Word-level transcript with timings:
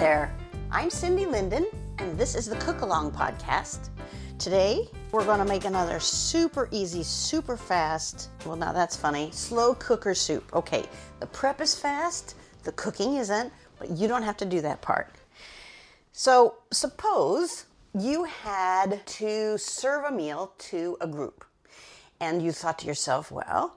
There, 0.00 0.34
I'm 0.70 0.88
Cindy 0.88 1.26
Linden, 1.26 1.66
and 1.98 2.16
this 2.16 2.34
is 2.34 2.46
the 2.46 2.56
Cookalong 2.56 3.12
Podcast. 3.12 3.90
Today, 4.38 4.88
we're 5.12 5.26
going 5.26 5.40
to 5.40 5.44
make 5.44 5.66
another 5.66 6.00
super 6.00 6.70
easy, 6.70 7.02
super 7.02 7.54
fast, 7.54 8.30
well, 8.46 8.56
now 8.56 8.72
that's 8.72 8.96
funny, 8.96 9.28
slow 9.30 9.74
cooker 9.74 10.14
soup. 10.14 10.54
Okay, 10.54 10.86
the 11.18 11.26
prep 11.26 11.60
is 11.60 11.74
fast, 11.74 12.34
the 12.62 12.72
cooking 12.72 13.16
isn't, 13.16 13.52
but 13.78 13.90
you 13.90 14.08
don't 14.08 14.22
have 14.22 14.38
to 14.38 14.46
do 14.46 14.62
that 14.62 14.80
part. 14.80 15.16
So, 16.12 16.54
suppose 16.72 17.66
you 17.92 18.24
had 18.24 19.06
to 19.06 19.58
serve 19.58 20.06
a 20.06 20.10
meal 20.10 20.54
to 20.70 20.96
a 21.02 21.06
group, 21.06 21.44
and 22.20 22.40
you 22.40 22.52
thought 22.52 22.78
to 22.78 22.86
yourself, 22.86 23.30
well, 23.30 23.76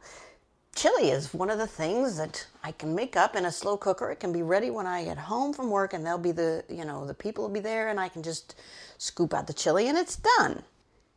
chili 0.76 1.10
is 1.10 1.34
one 1.34 1.50
of 1.50 1.58
the 1.58 1.68
things 1.68 2.18
that 2.18 2.48
I 2.64 2.72
can 2.72 2.96
make 2.96 3.16
up 3.16 3.36
in 3.36 3.46
a 3.46 3.52
slow 3.52 3.78
cooker. 3.78 4.12
It 4.12 4.20
can 4.20 4.34
be 4.34 4.42
ready 4.42 4.70
when 4.70 4.88
I 4.88 5.04
get 5.04 5.18
home 5.18 5.54
from 5.54 5.70
work 5.70 5.94
and 5.94 6.06
they'll 6.06 6.18
be 6.18 6.32
the, 6.32 6.64
you 6.70 6.86
know, 6.86 7.06
the 7.06 7.14
people 7.14 7.44
will 7.44 7.54
be 7.54 7.60
there 7.60 7.90
and 7.90 8.00
I 8.00 8.10
can 8.10 8.24
just 8.24 8.56
scoop 8.98 9.34
out 9.34 9.48
the 9.48 9.54
chili 9.54 9.88
and 9.88 9.98
it's 9.98 10.16
done. 10.16 10.64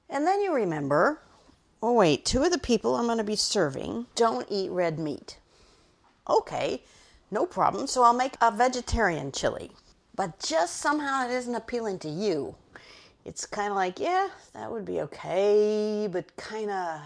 And 0.08 0.26
then 0.26 0.40
you 0.40 0.54
remember, 0.54 1.20
oh 1.82 1.94
wait, 1.94 2.24
two 2.24 2.42
of 2.42 2.52
the 2.52 2.58
people 2.58 2.94
I'm 2.94 3.06
going 3.06 3.18
to 3.18 3.24
be 3.24 3.36
serving 3.36 4.06
don't 4.14 4.46
eat 4.50 4.70
red 4.70 4.98
meat. 4.98 5.38
Okay, 6.28 6.82
no 7.30 7.46
problem. 7.46 7.86
So 7.86 8.02
I'll 8.02 8.14
make 8.14 8.36
a 8.40 8.50
vegetarian 8.50 9.32
chili. 9.32 9.70
But 10.14 10.38
just 10.40 10.76
somehow 10.76 11.26
it 11.26 11.32
isn't 11.32 11.54
appealing 11.54 11.98
to 12.00 12.08
you. 12.08 12.54
It's 13.24 13.44
kind 13.44 13.70
of 13.70 13.76
like, 13.76 13.98
yeah, 13.98 14.28
that 14.54 14.70
would 14.70 14.84
be 14.84 15.00
okay, 15.00 16.08
but 16.10 16.36
kind 16.36 16.70
of 16.70 17.00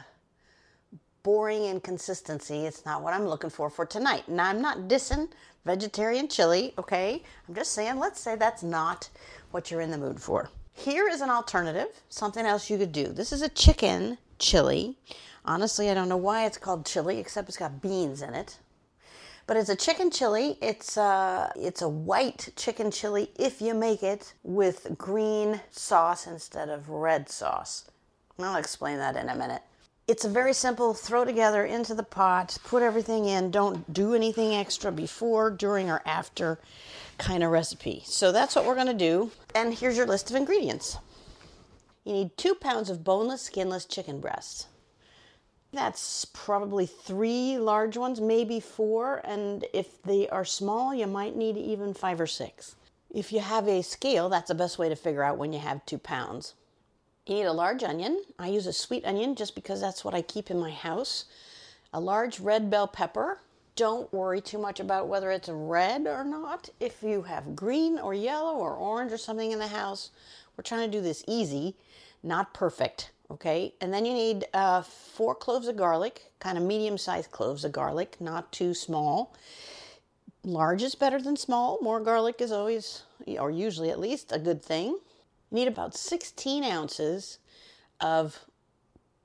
boring 1.23 1.65
inconsistency. 1.65 2.67
It's 2.67 2.85
not 2.85 3.03
what 3.03 3.15
I'm 3.15 3.27
looking 3.27 3.51
for 3.51 3.71
for 3.71 3.87
tonight. 3.87 4.29
Now, 4.29 4.47
I'm 4.47 4.61
not 4.61 4.89
dissing 4.89 5.29
vegetarian 5.65 6.29
chili, 6.29 6.75
okay? 6.79 7.23
I'm 7.49 7.55
just 7.55 7.73
saying, 7.73 7.99
let's 7.99 8.21
say 8.21 8.37
that's 8.37 8.63
not 8.63 9.09
what 9.51 9.71
you're 9.71 9.81
in 9.81 9.91
the 9.91 9.99
mood 9.99 10.21
for. 10.21 10.51
Here 10.73 11.09
is 11.09 11.21
an 11.21 11.31
alternative, 11.31 11.89
something 12.09 12.47
else 12.47 12.71
you 12.71 12.79
could 12.79 12.93
do. 12.93 13.09
This 13.09 13.33
is 13.33 13.43
a 13.43 13.49
chicken 13.49 14.19
chili. 14.39 14.97
Honestly, 15.45 15.91
I 15.91 15.95
don't 15.95 16.09
know 16.09 16.17
why 16.17 16.47
it's 16.47 16.59
called 16.59 16.87
chili, 16.87 17.19
except 17.19 17.49
it's 17.49 17.59
got 17.59 17.83
beans 17.83 18.23
in 18.23 18.35
it. 18.35 18.59
But 19.47 19.57
it's 19.57 19.69
a 19.69 19.77
chicken 19.77 20.11
chili. 20.11 20.57
It's 20.63 20.97
a, 20.97 21.03
uh, 21.03 21.51
it's 21.57 21.83
a 21.83 21.89
white 21.89 22.51
chicken 22.57 22.91
chili 22.91 23.31
if 23.37 23.61
you 23.61 23.75
make 23.75 24.03
it 24.03 24.33
with 24.45 24.97
green 24.97 25.61
sauce 25.71 26.27
instead 26.27 26.69
of 26.69 26.89
red 26.89 27.29
sauce. 27.29 27.91
I'll 28.39 28.57
explain 28.57 28.99
that 28.99 29.17
in 29.17 29.29
a 29.29 29.35
minute. 29.35 29.63
It's 30.11 30.25
a 30.25 30.29
very 30.29 30.55
simple 30.55 30.93
throw 30.93 31.25
together 31.25 31.65
into 31.65 31.95
the 31.95 32.03
pot, 32.03 32.59
put 32.65 32.83
everything 32.83 33.27
in, 33.27 33.53
don't 33.53 33.95
do 33.95 34.13
anything 34.13 34.57
extra 34.57 34.91
before, 34.91 35.53
during, 35.53 35.89
or 35.89 36.03
after 36.05 36.59
kind 37.17 37.45
of 37.45 37.53
recipe. 37.53 38.03
So 38.07 38.33
that's 38.33 38.57
what 38.57 38.65
we're 38.65 38.75
going 38.75 38.89
to 38.89 38.93
do. 38.93 39.31
And 39.55 39.73
here's 39.73 39.97
your 39.97 40.09
list 40.09 40.29
of 40.29 40.35
ingredients 40.35 40.99
you 42.05 42.13
need 42.13 42.37
two 42.37 42.57
pounds 42.57 42.91
of 42.91 43.05
boneless, 43.05 43.43
skinless 43.43 43.85
chicken 43.85 44.21
breasts. 44.21 44.67
That's 45.73 46.25
probably 46.25 46.87
three 46.87 47.59
large 47.59 47.97
ones, 47.97 48.21
maybe 48.21 48.59
four. 48.59 49.21
And 49.23 49.65
if 49.73 50.03
they 50.03 50.29
are 50.29 50.45
small, 50.45 50.93
you 50.93 51.07
might 51.07 51.37
need 51.37 51.57
even 51.57 51.95
five 51.95 52.21
or 52.21 52.27
six. 52.27 52.75
If 53.15 53.33
you 53.33 53.39
have 53.39 53.69
a 53.69 53.81
scale, 53.81 54.29
that's 54.29 54.49
the 54.49 54.57
best 54.57 54.77
way 54.77 54.89
to 54.89 54.97
figure 54.97 55.23
out 55.23 55.39
when 55.39 55.53
you 55.53 55.61
have 55.61 55.87
two 55.87 55.99
pounds. 55.99 56.55
You 57.31 57.37
need 57.37 57.45
a 57.45 57.53
large 57.53 57.85
onion. 57.85 58.25
I 58.41 58.49
use 58.49 58.67
a 58.67 58.73
sweet 58.73 59.05
onion 59.05 59.37
just 59.37 59.55
because 59.55 59.81
that's 59.81 60.05
what 60.05 60.15
I 60.15 60.21
keep 60.21 60.51
in 60.51 60.59
my 60.59 60.73
house. 60.73 61.27
A 61.93 62.01
large 62.01 62.41
red 62.41 62.71
bell 62.71 62.89
pepper. 62.89 63.39
Don't 63.77 64.13
worry 64.13 64.41
too 64.41 64.59
much 64.59 64.81
about 64.81 65.07
whether 65.07 65.31
it's 65.31 65.49
red 65.49 66.09
or 66.09 66.25
not. 66.25 66.71
If 66.81 67.05
you 67.05 67.23
have 67.23 67.55
green 67.55 68.01
or 68.01 68.15
yellow 68.15 68.57
or 68.57 68.75
orange 68.75 69.13
or 69.13 69.17
something 69.17 69.53
in 69.53 69.61
the 69.61 69.69
house, 69.69 70.11
we're 70.57 70.65
trying 70.65 70.91
to 70.91 70.99
do 70.99 71.01
this 71.01 71.23
easy, 71.29 71.77
not 72.25 72.53
perfect. 72.53 73.13
Okay, 73.31 73.75
and 73.81 73.95
then 73.95 74.05
you 74.05 74.13
need 74.13 74.47
uh, 74.53 74.83
four 74.83 75.37
cloves 75.37 75.69
of 75.69 75.77
garlic, 75.77 76.33
kind 76.41 76.59
of 76.59 76.65
medium 76.65 76.99
sized 76.99 77.31
cloves 77.31 77.65
of 77.65 77.71
garlic, 77.71 78.17
not 78.19 78.51
too 78.51 78.75
small. 78.75 79.37
Large 80.43 80.83
is 80.83 80.97
better 80.97 81.23
than 81.23 81.37
small. 81.37 81.79
More 81.81 82.01
garlic 82.01 82.41
is 82.41 82.51
always, 82.51 83.05
or 83.39 83.53
usually 83.53 83.91
at 83.91 84.01
least, 84.01 84.33
a 84.33 84.39
good 84.41 84.61
thing. 84.61 84.99
You 85.51 85.57
need 85.57 85.69
about 85.69 85.95
16 85.95 86.63
ounces 86.63 87.39
of 88.01 88.39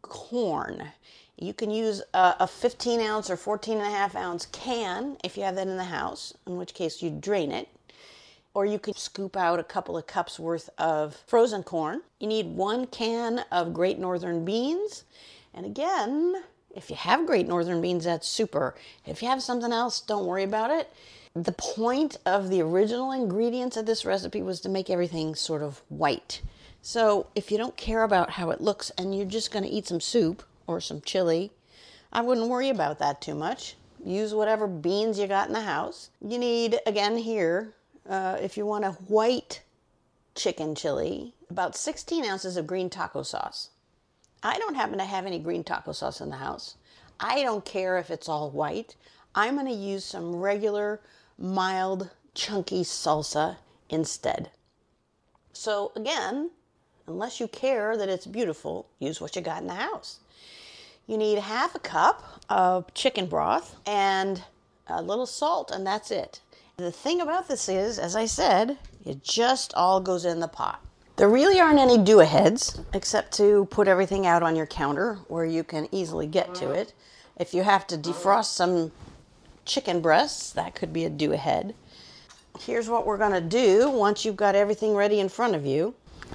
corn. 0.02 0.92
You 1.38 1.54
can 1.54 1.70
use 1.70 2.02
a, 2.14 2.36
a 2.42 2.48
15 2.48 3.00
ounce 3.02 3.30
or 3.30 3.38
14 3.38 3.78
and 3.78 3.88
a 3.88 3.90
half 3.90 4.16
ounce 4.16 4.48
can 4.48 5.18
if 5.24 5.38
you 5.38 5.44
have 5.44 5.56
that 5.56 5.68
in 5.68 5.78
the 5.78 5.84
house, 5.84 6.34
in 6.48 6.58
which 6.58 6.74
case 6.74 7.02
you 7.02 7.10
drain 7.10 7.52
it. 7.52 7.68
Or 8.54 8.66
you 8.66 8.80
can 8.80 8.94
scoop 8.96 9.36
out 9.36 9.60
a 9.60 9.64
couple 9.64 9.98
of 9.98 10.08
cups 10.08 10.40
worth 10.40 10.70
of 10.78 11.16
frozen 11.28 11.62
corn. 11.62 12.02
You 12.20 12.28
need 12.28 12.56
one 12.56 12.88
can 12.88 13.40
of 13.52 13.74
Great 13.74 14.00
Northern 14.00 14.46
beans. 14.46 15.04
And 15.54 15.66
again, 15.66 16.42
if 16.74 16.90
you 16.90 16.96
have 16.96 17.28
Great 17.28 17.48
Northern 17.48 17.82
beans, 17.82 18.06
that's 18.06 18.28
super. 18.28 18.76
If 19.06 19.22
you 19.22 19.28
have 19.28 19.44
something 19.44 19.74
else, 19.74 20.00
don't 20.00 20.26
worry 20.26 20.44
about 20.44 20.72
it 20.72 20.90
the 21.36 21.52
point 21.52 22.18
of 22.26 22.50
the 22.50 22.62
original 22.62 23.12
ingredients 23.12 23.76
of 23.76 23.86
this 23.86 24.06
recipe 24.06 24.42
was 24.42 24.62
to 24.62 24.70
make 24.70 24.90
everything 24.90 25.36
sort 25.36 25.62
of 25.62 25.82
white. 25.90 26.42
So 26.82 27.28
if 27.36 27.52
you 27.52 27.58
don't 27.58 27.76
care 27.76 28.04
about 28.04 28.32
how 28.32 28.52
it 28.52 28.62
looks 28.62 28.90
and 28.92 29.14
you're 29.14 29.26
just 29.26 29.52
going 29.52 29.66
to 29.66 29.70
eat 29.70 29.86
some 29.86 30.00
soup 30.00 30.44
or 30.66 30.80
some 30.80 31.02
chili, 31.02 31.52
I 32.14 32.22
wouldn't 32.22 32.48
worry 32.48 32.70
about 32.70 33.00
that 33.00 33.20
too 33.20 33.36
much. 33.36 33.76
Use 34.04 34.34
whatever 34.34 34.66
beans 34.66 35.20
you 35.20 35.28
got 35.28 35.48
in 35.48 35.54
the 35.54 35.62
house. 35.62 36.10
You 36.26 36.38
need, 36.38 36.80
again, 36.86 37.18
here, 37.18 37.74
uh, 38.10 38.38
if 38.42 38.56
you 38.56 38.66
want 38.66 38.86
a 38.86 38.92
white 38.92 39.62
chicken 40.36 40.74
chili, 40.74 41.34
about 41.50 41.76
16 41.76 42.24
ounces 42.24 42.56
of 42.56 42.68
green 42.68 42.90
taco 42.90 43.24
sauce. 43.24 43.72
I 44.42 44.58
don't 44.58 44.76
happen 44.76 45.00
to 45.00 45.06
have 45.06 45.26
any 45.26 45.40
green 45.40 45.66
taco 45.66 45.92
sauce 45.92 46.22
in 46.22 46.30
the 46.30 46.38
house. 46.38 46.76
I 47.20 47.42
don't 47.42 47.66
care 47.66 47.98
if 47.98 48.10
it's 48.10 48.30
all 48.30 48.52
white. 48.52 48.96
I'm 49.34 49.56
going 49.56 49.68
to 49.68 49.74
use 49.74 50.06
some 50.06 50.36
regular 50.36 51.02
mild, 51.38 52.10
chunky 52.34 52.84
salsa 52.84 53.58
instead. 53.90 54.50
So, 55.54 55.92
again, 55.96 56.52
unless 57.08 57.40
you 57.40 57.48
care 57.48 57.98
that 57.98 58.10
it's 58.10 58.26
beautiful, 58.26 58.88
use 59.00 59.22
what 59.22 59.36
you 59.36 59.42
got 59.42 59.62
in 59.62 59.68
the 59.68 59.74
house. 59.74 60.20
You 61.08 61.18
need 61.18 61.38
half 61.38 61.76
a 61.76 61.80
cup 61.80 62.44
of 62.50 62.94
chicken 62.94 63.28
broth 63.28 63.76
and 63.86 64.44
a 64.88 65.02
little 65.02 65.26
salt, 65.26 65.72
and 65.72 65.86
that's 65.86 66.12
it. 66.12 66.42
The 66.78 66.92
thing 66.92 67.22
about 67.22 67.48
this 67.48 67.70
is, 67.70 68.00
as 68.00 68.16
I 68.16 68.26
said, 68.26 68.78
it 69.06 69.24
just 69.24 69.74
all 69.76 70.02
goes 70.02 70.26
in 70.26 70.40
the 70.40 70.48
pot. 70.48 70.82
There 71.16 71.30
really 71.30 71.62
aren't 71.62 71.80
any 71.80 71.98
do 71.98 72.20
aheads 72.20 72.82
except 72.94 73.32
to 73.38 73.66
put 73.72 73.88
everything 73.88 74.26
out 74.28 74.44
on 74.44 74.56
your 74.58 74.66
counter 74.66 75.20
where 75.30 75.46
you 75.46 75.64
can 75.64 75.88
easily 75.92 76.28
get 76.28 76.54
to 76.56 76.72
it. 76.72 76.94
If 77.38 77.54
you 77.54 77.64
have 77.64 77.88
to 77.88 77.98
defrost 77.98 78.54
some 78.54 78.92
chicken 79.66 80.02
breasts. 80.02 80.52
That 80.52 80.76
could 80.76 80.94
be 80.94 81.06
a 81.06 81.10
do 81.10 81.34
ahead. 81.34 81.76
here's 82.60 82.88
what 82.88 83.06
we're 83.06 83.18
going 83.18 83.34
to 83.34 83.42
do 83.42 83.90
once 83.90 84.24
you've 84.24 84.36
got 84.38 84.56
everything 84.56 84.96
ready 84.96 85.20
in 85.20 85.30
front 85.30 85.56
of 85.56 85.66
you, 85.66 85.94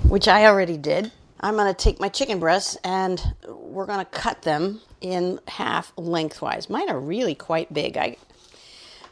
which 0.08 0.28
I 0.28 0.44
already 0.46 0.76
did. 0.76 1.10
I'm 1.40 1.54
going 1.56 1.72
to 1.72 1.84
take 1.84 1.98
my 1.98 2.08
chicken 2.10 2.38
breasts 2.38 2.76
and 2.84 3.34
we're 3.48 3.86
going 3.86 4.00
to 4.00 4.04
cut 4.04 4.42
them 4.42 4.80
in 5.00 5.40
half 5.48 5.92
lengthwise. 5.96 6.68
Mine 6.68 6.90
are 6.90 7.00
really 7.00 7.34
quite 7.34 7.72
big. 7.72 7.96
I 7.96 8.16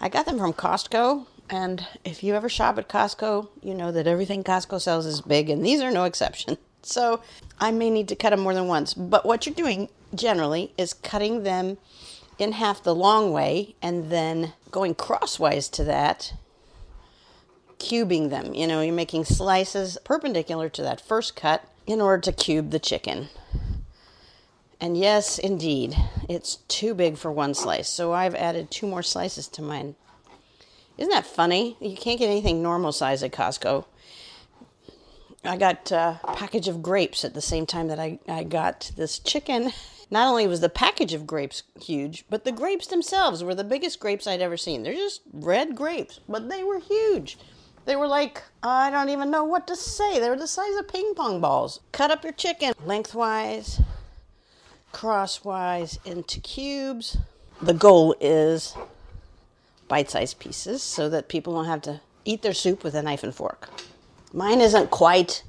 I 0.01 0.09
got 0.09 0.27
them 0.27 0.39
from 0.39 0.53
Costco, 0.53 1.27
and 1.51 1.85
if 2.05 2.23
you 2.23 2.35
ever 2.35 2.49
shop 2.49 2.79
at 2.79 2.89
Costco, 2.89 3.49
you 3.63 3.75
know 3.75 3.91
that 3.91 4.07
everything 4.07 4.45
Costco 4.45 4.81
sells 4.81 5.07
is 5.07 5.21
big, 5.23 5.51
and 5.51 5.65
these 5.65 5.81
are 5.81 5.91
no 5.91 6.05
exception. 6.05 6.57
So 6.83 7.21
I 7.59 7.73
may 7.73 7.91
need 7.91 8.09
to 8.09 8.17
cut 8.17 8.31
them 8.31 8.41
more 8.41 8.55
than 8.55 8.69
once. 8.69 8.95
But 8.95 9.27
what 9.27 9.45
you're 9.45 9.55
doing 9.55 9.91
generally 10.15 10.73
is 10.79 10.95
cutting 10.95 11.43
them 11.43 11.77
in 12.39 12.53
half 12.53 12.83
the 12.83 12.95
long 12.95 13.33
way 13.33 13.75
and 13.83 14.11
then 14.11 14.53
going 14.71 14.95
crosswise 14.95 15.69
to 15.71 15.85
that, 15.85 16.35
cubing 17.79 18.31
them. 18.31 18.55
You 18.55 18.67
know, 18.67 18.81
you're 18.81 18.95
making 18.95 19.25
slices 19.25 19.99
perpendicular 20.05 20.69
to 20.71 20.83
that 20.83 21.01
first 21.01 21.37
cut 21.37 21.65
in 21.87 22.01
order 22.01 22.21
to 22.23 22.33
cube 22.33 22.71
the 22.71 22.79
chicken. 22.79 23.29
And 24.81 24.97
yes, 24.97 25.39
indeed, 25.39 25.97
it's 26.29 26.57
too 26.69 26.95
big 26.95 27.17
for 27.19 27.33
one 27.33 27.55
slice. 27.55 27.89
So 27.89 28.13
I've 28.13 28.35
added 28.35 28.71
two 28.71 28.87
more 28.87 29.03
slices 29.03 29.49
to 29.49 29.63
mine. 29.63 29.97
Isn't 30.97 31.13
that 31.13 31.27
funny? 31.27 31.77
You 31.81 31.97
can't 31.97 32.19
get 32.19 32.27
anything 32.27 32.63
normal 32.63 32.93
size 32.93 33.23
at 33.23 33.33
Costco. 33.33 33.85
I 35.45 35.57
got 35.57 35.91
a 35.93 36.21
package 36.35 36.69
of 36.69 36.83
grapes 36.83 37.25
at 37.25 37.35
the 37.35 37.41
same 37.41 37.67
time 37.67 37.89
that 37.89 37.99
I, 37.99 38.19
I 38.29 38.45
got 38.45 38.91
this 38.97 39.19
chicken. 39.19 39.73
Not 40.11 40.29
only 40.29 40.47
was 40.47 40.61
the 40.61 40.69
package 40.69 41.13
of 41.13 41.27
grapes 41.27 41.63
huge, 41.81 42.25
but 42.31 42.45
the 42.45 42.53
grapes 42.53 42.87
themselves 42.87 43.45
were 43.45 43.55
the 43.55 43.65
biggest 43.65 44.01
grapes 44.01 44.27
I'd 44.27 44.41
ever 44.41 44.57
seen. 44.57 44.83
They're 44.83 44.95
just 44.95 45.21
red 45.33 45.77
grapes, 45.77 46.21
but 46.29 46.49
they 46.49 46.65
were 46.65 46.81
huge. 46.81 47.37
They 47.85 47.97
were 47.97 48.07
like, 48.07 48.43
I 48.63 48.91
don't 48.91 49.11
even 49.11 49.31
know 49.31 49.45
what 49.45 49.67
to 49.67 49.77
say. 49.77 50.19
They 50.19 50.29
were 50.29 50.37
the 50.37 50.47
size 50.47 50.77
of 50.77 50.89
ping 50.89 51.15
pong 51.15 51.41
balls. 51.41 51.81
Cut 51.93 52.11
up 52.11 52.25
your 52.25 52.33
chicken 52.33 52.73
lengthwise, 52.85 53.81
crosswise 54.93 55.99
into 56.05 56.41
cubes. 56.41 57.19
The 57.61 57.75
goal 57.75 58.15
is 58.21 58.75
bite 59.89 60.11
sized 60.11 60.39
pieces 60.39 60.83
so 60.83 61.09
that 61.09 61.29
people 61.29 61.55
don't 61.55 61.65
have 61.65 61.83
to 61.83 62.01
eat 62.25 62.43
their 62.43 62.55
soup 62.55 62.85
with 62.85 62.95
a 62.95 63.03
knife 63.03 63.23
and 63.23 63.35
fork. 63.35 63.69
Mine 64.33 64.61
isn't 64.61 64.91
quite 64.91 65.43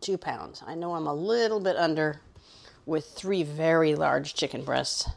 two 0.00 0.16
pounds. 0.16 0.62
I 0.66 0.74
know 0.74 0.94
I'm 0.94 1.06
a 1.06 1.14
little 1.14 1.60
bit 1.60 1.76
under 1.76 2.20
with 2.86 3.06
three 3.06 3.42
very 3.42 3.94
large 3.94 4.34
chicken 4.34 4.64
breasts. 4.64 5.08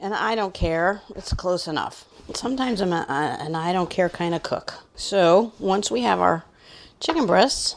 And 0.00 0.14
I 0.14 0.34
don't 0.34 0.54
care, 0.54 1.02
it's 1.14 1.32
close 1.32 1.66
enough. 1.66 2.04
Sometimes 2.34 2.80
I'm 2.80 2.92
a, 2.92 3.06
an 3.08 3.54
I 3.54 3.72
don't 3.72 3.88
care 3.88 4.08
kind 4.08 4.34
of 4.34 4.42
cook. 4.42 4.74
So 4.94 5.52
once 5.58 5.90
we 5.90 6.02
have 6.02 6.20
our 6.20 6.44
chicken 7.00 7.26
breasts 7.26 7.76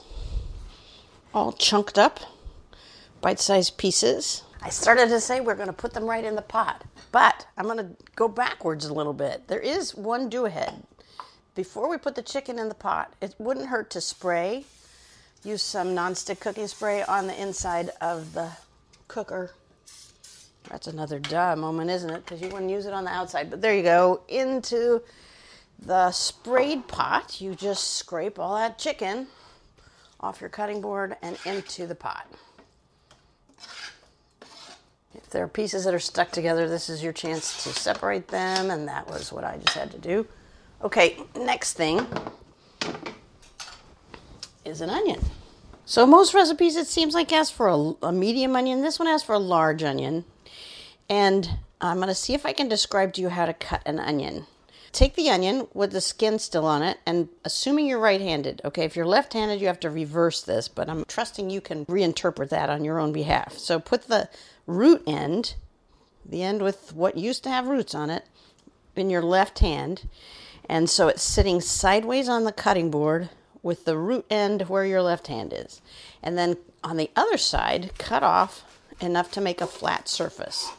all 1.33 1.51
chunked 1.53 1.97
up, 1.97 2.19
bite 3.21 3.39
sized 3.39 3.77
pieces, 3.77 4.43
I 4.61 4.69
started 4.69 5.07
to 5.09 5.21
say 5.21 5.39
we're 5.39 5.55
going 5.55 5.67
to 5.67 5.73
put 5.73 5.93
them 5.93 6.05
right 6.05 6.25
in 6.25 6.35
the 6.35 6.41
pot, 6.41 6.83
but 7.13 7.47
I'm 7.57 7.65
going 7.65 7.77
to 7.77 7.95
go 8.15 8.27
backwards 8.27 8.85
a 8.85 8.93
little 8.93 9.13
bit. 9.13 9.47
There 9.47 9.59
is 9.59 9.95
one 9.95 10.27
do 10.27 10.45
ahead. 10.45 10.83
Before 11.55 11.89
we 11.89 11.97
put 11.97 12.15
the 12.15 12.21
chicken 12.21 12.59
in 12.59 12.67
the 12.67 12.75
pot, 12.75 13.13
it 13.21 13.35
wouldn't 13.37 13.67
hurt 13.67 13.89
to 13.91 14.01
spray, 14.01 14.65
use 15.43 15.61
some 15.61 15.89
nonstick 15.89 16.41
cooking 16.41 16.67
spray 16.67 17.03
on 17.03 17.27
the 17.27 17.41
inside 17.41 17.91
of 18.01 18.33
the 18.33 18.51
cooker. 19.09 19.51
That's 20.69 20.87
another 20.87 21.19
duh 21.19 21.57
moment, 21.57 21.89
isn't 21.89 22.09
it? 22.09 22.23
Because 22.23 22.41
you 22.41 22.47
wouldn't 22.47 22.71
use 22.71 22.85
it 22.85 22.93
on 22.93 23.03
the 23.03 23.11
outside. 23.11 23.49
But 23.49 23.61
there 23.61 23.75
you 23.75 23.83
go. 23.83 24.21
Into 24.29 25.01
the 25.77 26.11
sprayed 26.11 26.87
pot, 26.87 27.41
you 27.41 27.55
just 27.55 27.95
scrape 27.95 28.39
all 28.39 28.55
that 28.55 28.77
chicken 28.77 29.27
off 30.19 30.39
your 30.39 30.49
cutting 30.49 30.79
board 30.79 31.17
and 31.21 31.37
into 31.45 31.87
the 31.87 31.95
pot. 31.95 32.27
If 35.15 35.29
there 35.31 35.43
are 35.43 35.47
pieces 35.47 35.85
that 35.85 35.93
are 35.93 35.99
stuck 35.99 36.31
together, 36.31 36.69
this 36.69 36.89
is 36.89 37.01
your 37.03 37.13
chance 37.13 37.63
to 37.63 37.69
separate 37.69 38.27
them, 38.27 38.69
and 38.69 38.87
that 38.87 39.07
was 39.09 39.31
what 39.33 39.43
I 39.43 39.57
just 39.57 39.75
had 39.75 39.91
to 39.91 39.97
do. 39.97 40.27
Okay, 40.83 41.17
next 41.35 41.73
thing 41.73 42.05
is 44.65 44.81
an 44.81 44.89
onion. 44.89 45.19
So 45.89 46.05
most 46.05 46.35
recipes, 46.35 46.75
it 46.75 46.85
seems 46.85 47.15
like 47.15 47.33
ask 47.33 47.51
for 47.51 47.67
a, 47.67 48.07
a 48.09 48.11
medium 48.11 48.55
onion. 48.55 48.83
This 48.83 48.99
one 48.99 49.07
asks 49.07 49.25
for 49.25 49.33
a 49.33 49.39
large 49.39 49.81
onion. 49.81 50.23
And 51.09 51.49
I'm 51.81 51.95
going 51.95 52.09
to 52.09 52.13
see 52.13 52.35
if 52.35 52.45
I 52.45 52.53
can 52.53 52.69
describe 52.69 53.11
to 53.13 53.21
you 53.21 53.29
how 53.29 53.47
to 53.47 53.55
cut 53.55 53.81
an 53.87 53.99
onion. 53.99 54.45
Take 54.91 55.15
the 55.15 55.31
onion 55.31 55.67
with 55.73 55.91
the 55.91 55.99
skin 55.99 56.37
still 56.37 56.67
on 56.67 56.83
it, 56.83 56.99
and 57.07 57.29
assuming 57.43 57.87
you're 57.87 57.97
right 57.97 58.21
handed, 58.21 58.61
okay, 58.63 58.83
if 58.83 58.95
you're 58.95 59.03
left 59.07 59.33
handed, 59.33 59.61
you 59.61 59.65
have 59.65 59.79
to 59.79 59.89
reverse 59.89 60.43
this, 60.43 60.67
but 60.67 60.89
I'm 60.89 61.05
trusting 61.05 61.49
you 61.49 61.59
can 61.59 61.87
reinterpret 61.87 62.49
that 62.49 62.69
on 62.69 62.83
your 62.83 62.99
own 62.99 63.11
behalf. 63.11 63.57
So 63.57 63.79
put 63.79 64.03
the 64.03 64.29
root 64.67 65.01
end, 65.07 65.55
the 66.23 66.43
end 66.43 66.61
with 66.61 66.93
what 66.93 67.17
used 67.17 67.43
to 67.45 67.49
have 67.49 67.67
roots 67.67 67.95
on 67.95 68.11
it, 68.11 68.25
in 68.95 69.09
your 69.09 69.23
left 69.23 69.57
hand, 69.57 70.07
and 70.69 70.87
so 70.87 71.07
it's 71.07 71.23
sitting 71.23 71.61
sideways 71.61 72.29
on 72.29 72.43
the 72.43 72.51
cutting 72.51 72.91
board 72.91 73.29
with 73.69 73.85
the 73.85 73.95
root 73.95 74.25
end 74.31 74.63
where 74.63 74.83
your 74.83 75.03
left 75.03 75.27
hand 75.27 75.53
is. 75.55 75.79
And 76.23 76.35
then 76.35 76.57
on 76.83 76.97
the 76.97 77.11
other 77.15 77.37
side, 77.37 77.91
cut 77.99 78.23
off 78.23 78.63
enough 78.99 79.31
to 79.33 79.41
make 79.41 79.61
a 79.61 79.67
flat 79.67 80.09
surface. 80.09 80.71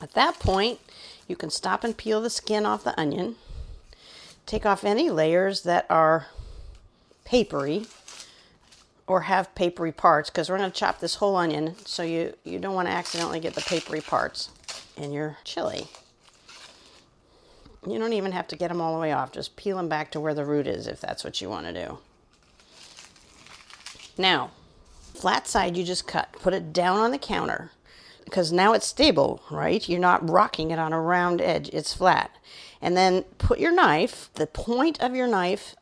At 0.00 0.12
that 0.12 0.38
point, 0.38 0.78
you 1.26 1.34
can 1.34 1.50
stop 1.50 1.82
and 1.82 1.96
peel 1.96 2.20
the 2.22 2.30
skin 2.30 2.64
off 2.64 2.84
the 2.84 2.98
onion. 2.98 3.34
Take 4.46 4.64
off 4.64 4.84
any 4.84 5.10
layers 5.10 5.64
that 5.64 5.84
are 5.90 6.28
papery 7.24 7.86
or 9.08 9.22
have 9.22 9.52
papery 9.56 9.90
parts 9.90 10.30
because 10.30 10.48
we're 10.48 10.58
going 10.58 10.70
to 10.70 10.78
chop 10.78 11.00
this 11.00 11.16
whole 11.16 11.34
onion 11.34 11.74
so 11.84 12.04
you, 12.04 12.34
you 12.44 12.60
don't 12.60 12.76
want 12.76 12.86
to 12.86 12.94
accidentally 12.94 13.40
get 13.40 13.54
the 13.54 13.62
papery 13.62 14.00
parts 14.00 14.50
in 14.96 15.10
your 15.10 15.38
chili. 15.42 15.88
You 17.86 17.98
don't 17.98 18.12
even 18.12 18.32
have 18.32 18.48
to 18.48 18.56
get 18.56 18.68
them 18.68 18.80
all 18.80 18.94
the 18.94 19.00
way 19.00 19.12
off. 19.12 19.32
Just 19.32 19.56
peel 19.56 19.76
them 19.76 19.88
back 19.88 20.10
to 20.10 20.20
where 20.20 20.34
the 20.34 20.44
root 20.44 20.66
is 20.66 20.86
if 20.86 21.00
that's 21.00 21.22
what 21.22 21.40
you 21.40 21.48
want 21.48 21.66
to 21.66 21.72
do. 21.72 21.98
Now, 24.18 24.50
flat 25.14 25.46
side 25.46 25.76
you 25.76 25.84
just 25.84 26.06
cut. 26.06 26.32
Put 26.32 26.54
it 26.54 26.72
down 26.72 26.98
on 26.98 27.10
the 27.10 27.18
counter 27.18 27.70
because 28.24 28.50
now 28.50 28.72
it's 28.72 28.86
stable, 28.86 29.40
right? 29.50 29.88
You're 29.88 30.00
not 30.00 30.28
rocking 30.28 30.72
it 30.72 30.78
on 30.78 30.92
a 30.92 31.00
round 31.00 31.40
edge, 31.40 31.70
it's 31.72 31.94
flat. 31.94 32.30
And 32.82 32.96
then 32.96 33.22
put 33.38 33.60
your 33.60 33.72
knife, 33.72 34.30
the 34.34 34.46
point 34.46 35.00
of 35.00 35.14
your 35.14 35.28
knife, 35.28 35.76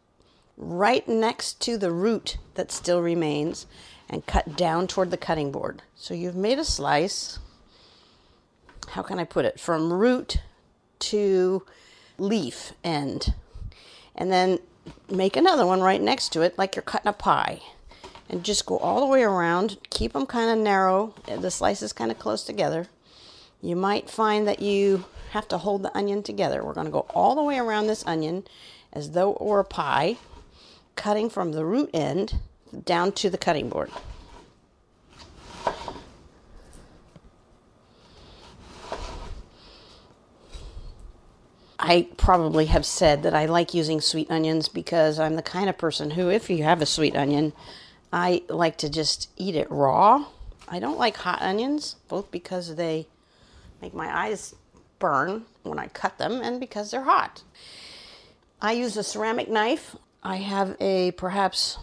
right 0.57 1.09
next 1.09 1.61
to 1.63 1.77
the 1.77 1.91
root 1.91 2.37
that 2.55 2.71
still 2.71 3.01
remains 3.01 3.67
and 4.09 4.27
cut 4.27 4.57
down 4.57 4.87
toward 4.87 5.11
the 5.11 5.17
cutting 5.17 5.51
board. 5.51 5.83
So 5.97 6.13
you've 6.15 6.37
made 6.37 6.59
a 6.59 6.65
slice. 6.65 7.39
How 8.89 9.03
can 9.03 9.19
I 9.19 9.25
put 9.25 9.47
it? 9.47 9.59
From 9.59 9.93
root 9.93 10.43
to 11.01 11.65
leaf 12.19 12.73
end. 12.83 13.35
And 14.15 14.31
then 14.31 14.59
make 15.11 15.37
another 15.37 15.67
one 15.67 15.81
right 15.81 16.01
next 16.01 16.33
to 16.33 16.43
it, 16.43 16.57
like 16.59 16.77
you're 16.77 16.83
cutting 16.83 17.09
a 17.09 17.13
pie 17.13 17.61
and 18.29 18.45
just 18.45 18.67
go 18.67 18.79
all 18.79 19.01
the 19.01 19.07
way 19.07 19.23
around. 19.23 19.79
Keep 19.91 20.13
them 20.13 20.27
kind 20.27 20.51
of 20.51 20.59
narrow, 20.59 21.15
the 21.27 21.51
slices 21.51 21.93
kind 21.93 22.11
of 22.11 22.19
close 22.19 22.45
together. 22.45 22.87
You 23.61 23.77
might 23.77 24.11
find 24.11 24.47
that 24.47 24.61
you 24.61 25.05
have 25.31 25.49
to 25.49 25.59
hold 25.59 25.83
the 25.83 25.97
onion 25.97 26.23
together. 26.23 26.65
We're 26.65 26.75
going 26.75 26.87
to 26.87 26.93
go 26.93 27.07
all 27.11 27.35
the 27.35 27.43
way 27.43 27.59
around 27.59 27.87
this 27.87 28.07
onion 28.07 28.45
as 28.93 29.11
though 29.13 29.33
it 29.35 29.41
were 29.41 29.61
a 29.61 29.65
pie, 29.65 30.17
cutting 30.97 31.29
from 31.29 31.53
the 31.53 31.65
root 31.65 31.91
end 31.93 32.41
down 32.85 33.13
to 33.13 33.31
the 33.31 33.39
cutting 33.39 33.69
board. 33.69 33.91
I 41.87 42.09
probably 42.17 42.65
have 42.67 42.87
said 42.87 43.25
that 43.25 43.35
I 43.35 43.45
like 43.45 43.75
using 43.75 44.01
sweet 44.01 44.31
onions 44.31 44.71
because 44.71 45.19
I'm 45.19 45.37
the 45.37 45.43
kind 45.43 45.69
of 45.69 45.77
person 45.77 46.13
who, 46.13 46.31
if 46.31 46.49
you 46.49 46.63
have 46.63 46.81
a 46.81 46.87
sweet 46.87 47.15
onion, 47.15 47.53
I 48.11 48.43
like 48.49 48.79
to 48.79 48.89
just 48.89 49.29
eat 49.37 49.55
it 49.55 49.71
raw. 49.71 50.25
I 50.67 50.79
don't 50.79 50.99
like 50.99 51.19
hot 51.19 51.43
onions, 51.43 51.97
both 52.09 52.31
because 52.31 52.77
they 52.77 53.07
make 53.83 53.93
my 53.93 54.09
eyes 54.17 54.55
burn 54.99 55.45
when 55.63 55.79
I 55.79 55.89
cut 55.89 56.17
them 56.17 56.41
and 56.43 56.59
because 56.59 56.91
they're 56.91 57.03
hot. 57.03 57.43
I 58.63 58.73
use 58.73 58.97
a 58.97 59.03
ceramic 59.03 59.51
knife. 59.51 59.95
I 60.23 60.37
have 60.37 60.79
a 60.81 61.11
perhaps 61.11 61.77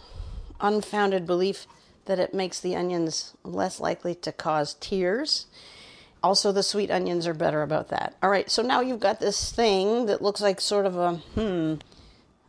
unfounded 0.59 1.27
belief 1.27 1.67
that 2.05 2.17
it 2.17 2.33
makes 2.33 2.59
the 2.59 2.75
onions 2.75 3.35
less 3.43 3.79
likely 3.79 4.15
to 4.15 4.31
cause 4.31 4.73
tears. 4.79 5.45
Also, 6.23 6.51
the 6.51 6.63
sweet 6.63 6.91
onions 6.91 7.25
are 7.25 7.33
better 7.33 7.63
about 7.63 7.89
that. 7.89 8.15
All 8.21 8.29
right, 8.29 8.49
so 8.49 8.61
now 8.61 8.81
you've 8.81 8.99
got 8.99 9.19
this 9.19 9.51
thing 9.51 10.05
that 10.05 10.21
looks 10.21 10.41
like 10.41 10.61
sort 10.61 10.85
of 10.85 10.95
a, 10.95 11.15
hmm, 11.15 11.75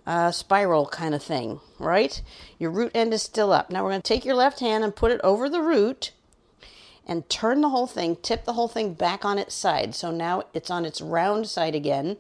a 0.07 0.33
spiral 0.33 0.87
kind 0.87 1.15
of 1.15 1.23
thing, 1.23 1.61
right? 1.79 2.21
Your 2.59 2.71
root 2.71 2.93
end 2.95 3.15
is 3.15 3.23
still 3.23 3.53
up. 3.53 3.71
Now 3.71 3.83
we're 3.83 3.91
going 3.91 4.03
to 4.03 4.09
take 4.09 4.25
your 4.27 4.35
left 4.35 4.61
hand 4.61 4.85
and 4.85 4.95
put 4.95 5.11
it 5.11 5.21
over 5.25 5.49
the 5.49 5.63
root 5.63 6.13
and 7.07 7.29
turn 7.31 7.63
the 7.63 7.71
whole 7.71 7.87
thing, 7.87 8.17
tip 8.17 8.45
the 8.45 8.53
whole 8.53 8.69
thing 8.69 8.93
back 8.95 9.25
on 9.25 9.39
its 9.39 9.55
side. 9.55 9.95
So 9.95 10.11
now 10.11 10.43
it's 10.53 10.71
on 10.71 10.85
its 10.85 11.01
round 11.01 11.49
side 11.49 11.75
again. 11.75 12.19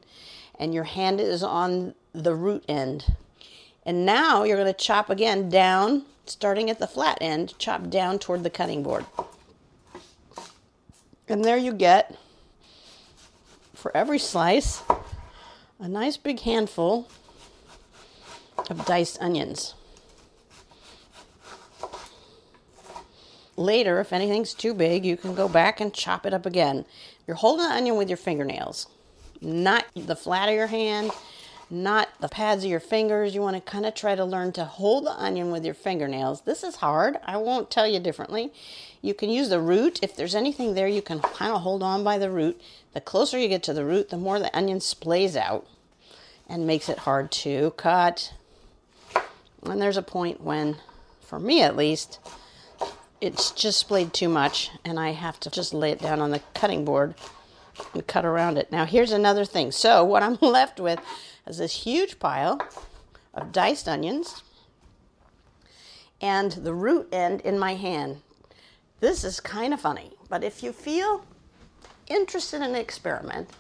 and 0.59 0.73
your 0.73 0.85
hand 0.85 1.21
is 1.21 1.43
on 1.43 1.95
the 2.13 2.35
root 2.35 2.65
end. 2.69 3.17
And 3.85 4.07
now 4.07 4.45
you're 4.45 4.57
going 4.57 4.73
to 4.73 4.79
chop 4.79 5.11
again 5.11 5.49
down, 5.49 6.05
starting 6.25 6.71
at 6.71 6.79
the 6.79 6.87
flat 6.87 7.19
end, 7.21 7.59
chop 7.59 7.91
down 7.91 8.19
toward 8.21 8.45
the 8.45 8.51
cutting 8.51 8.83
board. 8.83 9.05
And 11.29 11.45
there 11.45 11.57
you 11.57 11.73
get, 11.73 12.17
for 13.75 13.97
every 13.97 14.19
slice, 14.19 14.83
a 15.79 15.89
nice 15.89 16.17
big 16.17 16.41
handful 16.41 17.09
of 18.69 18.85
diced 18.85 19.21
onions. 19.21 19.75
Later, 23.57 24.01
if 24.01 24.13
anything's 24.13 24.55
too 24.55 24.75
big, 24.75 25.05
you 25.05 25.17
can 25.17 25.35
go 25.35 25.49
back 25.49 25.81
and 25.81 25.93
chop 25.93 26.27
it 26.27 26.35
up 26.35 26.47
again. 26.47 26.85
You're 27.27 27.37
holding 27.37 27.67
the 27.67 27.75
onion 27.75 27.97
with 27.97 28.09
your 28.09 28.17
fingernails, 28.17 28.89
not 29.41 29.85
the 29.95 30.17
flat 30.17 30.49
of 30.49 30.55
your 30.55 30.67
hand, 30.67 31.13
not 31.73 32.11
the 32.21 32.29
pads 32.29 32.65
of 32.65 32.71
your 32.71 32.81
fingers. 32.81 33.35
You 33.35 33.41
want 33.41 33.57
to 33.57 33.63
kind 33.63 33.87
of 33.87 33.95
try 33.95 34.15
to 34.15 34.25
learn 34.25 34.53
to 34.53 34.65
hold 34.65 35.07
the 35.07 35.19
onion 35.19 35.51
with 35.51 35.65
your 35.65 35.75
fingernails. 35.75 36.43
This 36.43 36.63
is 36.63 36.77
hard. 36.77 37.17
I 37.25 37.39
won't 37.39 37.71
tell 37.71 37.89
you 37.89 37.99
differently. 37.99 38.53
You 39.01 39.15
can 39.15 39.31
use 39.31 39.49
the 39.49 39.61
root. 39.61 39.99
If 40.03 40.15
there's 40.15 40.35
anything 40.35 40.75
there, 40.75 40.87
you 40.87 41.01
can 41.01 41.21
kind 41.21 41.51
of 41.51 41.63
hold 41.63 41.83
on 41.83 42.05
by 42.05 42.19
the 42.19 42.31
root. 42.31 42.61
The 42.93 43.01
closer 43.01 43.39
you 43.39 43.49
get 43.49 43.63
to 43.65 43.73
the 43.73 43.87
root, 43.87 44.11
the 44.11 44.19
more 44.19 44.39
the 44.39 44.55
onion 44.55 44.81
splays 44.81 45.35
out 45.35 45.67
and 46.47 46.67
makes 46.67 46.91
it 46.91 46.99
hard 46.99 47.33
to 47.33 47.71
cut. 47.79 48.35
And 49.63 49.81
there's 49.81 49.97
a 49.97 50.03
point 50.03 50.43
when, 50.43 50.77
for 51.23 51.41
me 51.41 51.63
at 51.63 51.75
least, 51.75 52.19
it's 53.23 53.51
just 53.51 53.79
splayed 53.79 54.13
too 54.13 54.29
much 54.29 54.71
and 54.85 55.01
I 55.01 55.13
have 55.13 55.41
to 55.41 55.51
just 55.51 55.73
lay 55.73 55.91
it 55.93 56.01
down 56.01 56.21
on 56.21 56.33
the 56.33 56.43
cutting 56.55 56.85
board 56.85 57.15
and 57.95 58.07
cut 58.07 58.27
around 58.27 58.59
it. 58.59 58.71
Now 58.71 58.85
here's 58.85 59.13
another 59.13 59.47
thing. 59.47 59.73
So 59.73 60.05
what 60.05 60.23
I'm 60.23 60.37
left 60.43 60.79
with 60.79 61.01
is 61.47 61.59
this 61.59 61.85
huge 61.85 62.19
pile 62.19 62.61
of 63.35 63.53
diced 63.53 63.89
onions 63.89 64.43
and 66.21 66.53
the 66.53 66.75
root 66.75 67.09
end 67.13 67.41
in 67.41 67.59
my 67.59 67.75
hand. 67.75 68.23
This 69.01 69.25
is 69.25 69.41
kind 69.41 69.75
of 69.75 69.81
funny, 69.81 70.13
but 70.29 70.45
if 70.45 70.63
you 70.63 70.73
feel 70.73 71.25
interested 72.07 72.57
in 72.57 72.63
an 72.63 72.77
experiment, 72.77 73.51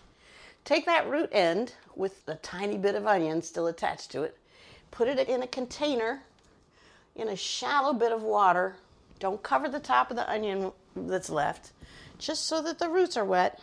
take 0.64 0.86
that 0.86 1.08
root 1.08 1.28
end 1.32 1.74
with 1.96 2.22
a 2.28 2.36
tiny 2.36 2.78
bit 2.78 2.94
of 2.94 3.06
onion 3.06 3.42
still 3.42 3.66
attached 3.66 4.10
to 4.12 4.22
it, 4.22 4.36
put 4.90 5.08
it 5.08 5.28
in 5.28 5.42
a 5.42 5.46
container 5.46 6.22
in 7.16 7.28
a 7.28 7.36
shallow 7.36 7.92
bit 7.92 8.12
of 8.12 8.22
water 8.22 8.76
don't 9.22 9.42
cover 9.44 9.68
the 9.68 9.78
top 9.78 10.10
of 10.10 10.16
the 10.16 10.28
onion 10.28 10.72
that's 10.96 11.30
left, 11.30 11.70
just 12.18 12.46
so 12.46 12.60
that 12.60 12.80
the 12.80 12.88
roots 12.88 13.16
are 13.16 13.24
wet. 13.24 13.60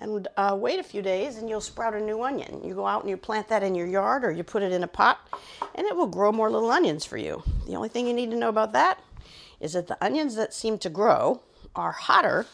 And 0.00 0.28
uh, 0.36 0.56
wait 0.58 0.78
a 0.78 0.84
few 0.84 1.02
days 1.02 1.36
and 1.36 1.48
you'll 1.48 1.60
sprout 1.60 1.94
a 1.94 2.00
new 2.00 2.22
onion. 2.22 2.62
You 2.62 2.74
go 2.74 2.86
out 2.86 3.00
and 3.02 3.10
you 3.10 3.16
plant 3.16 3.48
that 3.48 3.64
in 3.64 3.74
your 3.74 3.86
yard 3.86 4.24
or 4.24 4.30
you 4.30 4.44
put 4.44 4.62
it 4.62 4.70
in 4.70 4.84
a 4.84 4.88
pot 4.88 5.18
and 5.74 5.86
it 5.86 5.96
will 5.96 6.06
grow 6.06 6.30
more 6.30 6.50
little 6.50 6.70
onions 6.70 7.04
for 7.04 7.16
you. 7.16 7.42
The 7.66 7.74
only 7.74 7.88
thing 7.88 8.06
you 8.06 8.14
need 8.14 8.30
to 8.30 8.36
know 8.36 8.48
about 8.48 8.72
that 8.74 9.00
is 9.60 9.72
that 9.72 9.88
the 9.88 10.02
onions 10.04 10.36
that 10.36 10.54
seem 10.54 10.78
to 10.78 10.88
grow 10.88 11.42
are 11.74 11.90
hotter 11.92 12.46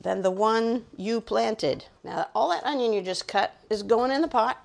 than 0.00 0.22
the 0.22 0.30
one 0.30 0.84
you 0.96 1.20
planted. 1.20 1.84
Now, 2.04 2.28
all 2.34 2.50
that 2.50 2.64
onion 2.64 2.92
you 2.92 3.02
just 3.02 3.26
cut 3.26 3.54
is 3.68 3.82
going 3.82 4.12
in 4.12 4.22
the 4.22 4.28
pot 4.28 4.64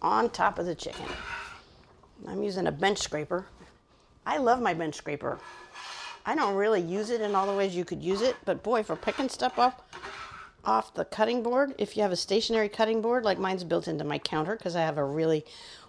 on 0.00 0.30
top 0.30 0.60
of 0.60 0.66
the 0.66 0.76
chicken. 0.76 1.06
I'm 2.28 2.42
using 2.42 2.68
a 2.68 2.72
bench 2.72 2.98
scraper. 2.98 3.46
I 4.24 4.38
love 4.38 4.62
my 4.62 4.74
bench 4.74 4.94
scraper. 4.94 5.40
I 6.24 6.36
don't 6.36 6.54
really 6.54 6.80
use 6.80 7.10
it 7.10 7.20
in 7.20 7.34
all 7.34 7.46
the 7.46 7.56
ways 7.56 7.74
you 7.74 7.84
could 7.84 8.02
use 8.02 8.20
it, 8.20 8.36
but 8.44 8.62
boy, 8.62 8.84
for 8.84 8.94
picking 8.94 9.28
stuff 9.28 9.58
off 9.58 9.82
off 10.70 10.94
the 10.94 11.04
cutting 11.04 11.42
board, 11.42 11.74
if 11.78 11.96
you 11.96 12.02
have 12.02 12.12
a 12.12 12.16
stationary 12.16 12.68
cutting 12.68 13.02
board 13.02 13.24
like 13.24 13.38
mine's 13.38 13.64
built 13.64 13.88
into 13.88 14.04
my 14.04 14.18
counter 14.18 14.56
because 14.56 14.76
I 14.76 14.82
have 14.82 14.98
a 14.98 15.04
really 15.04 15.44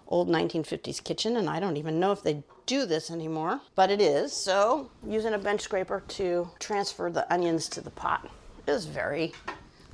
old 0.08 0.28
1950s 0.28 1.02
kitchen 1.02 1.36
and 1.36 1.48
I 1.48 1.60
don't 1.60 1.76
even 1.76 2.00
know 2.00 2.10
if 2.10 2.22
they 2.22 2.42
do 2.66 2.84
this 2.84 3.10
anymore, 3.10 3.60
but 3.76 3.90
it 3.90 4.00
is. 4.00 4.32
So, 4.32 4.90
using 5.06 5.34
a 5.34 5.38
bench 5.38 5.60
scraper 5.60 6.02
to 6.08 6.50
transfer 6.58 7.10
the 7.10 7.32
onions 7.32 7.68
to 7.70 7.80
the 7.80 7.90
pot 7.90 8.28
is 8.66 8.86
very 8.86 9.32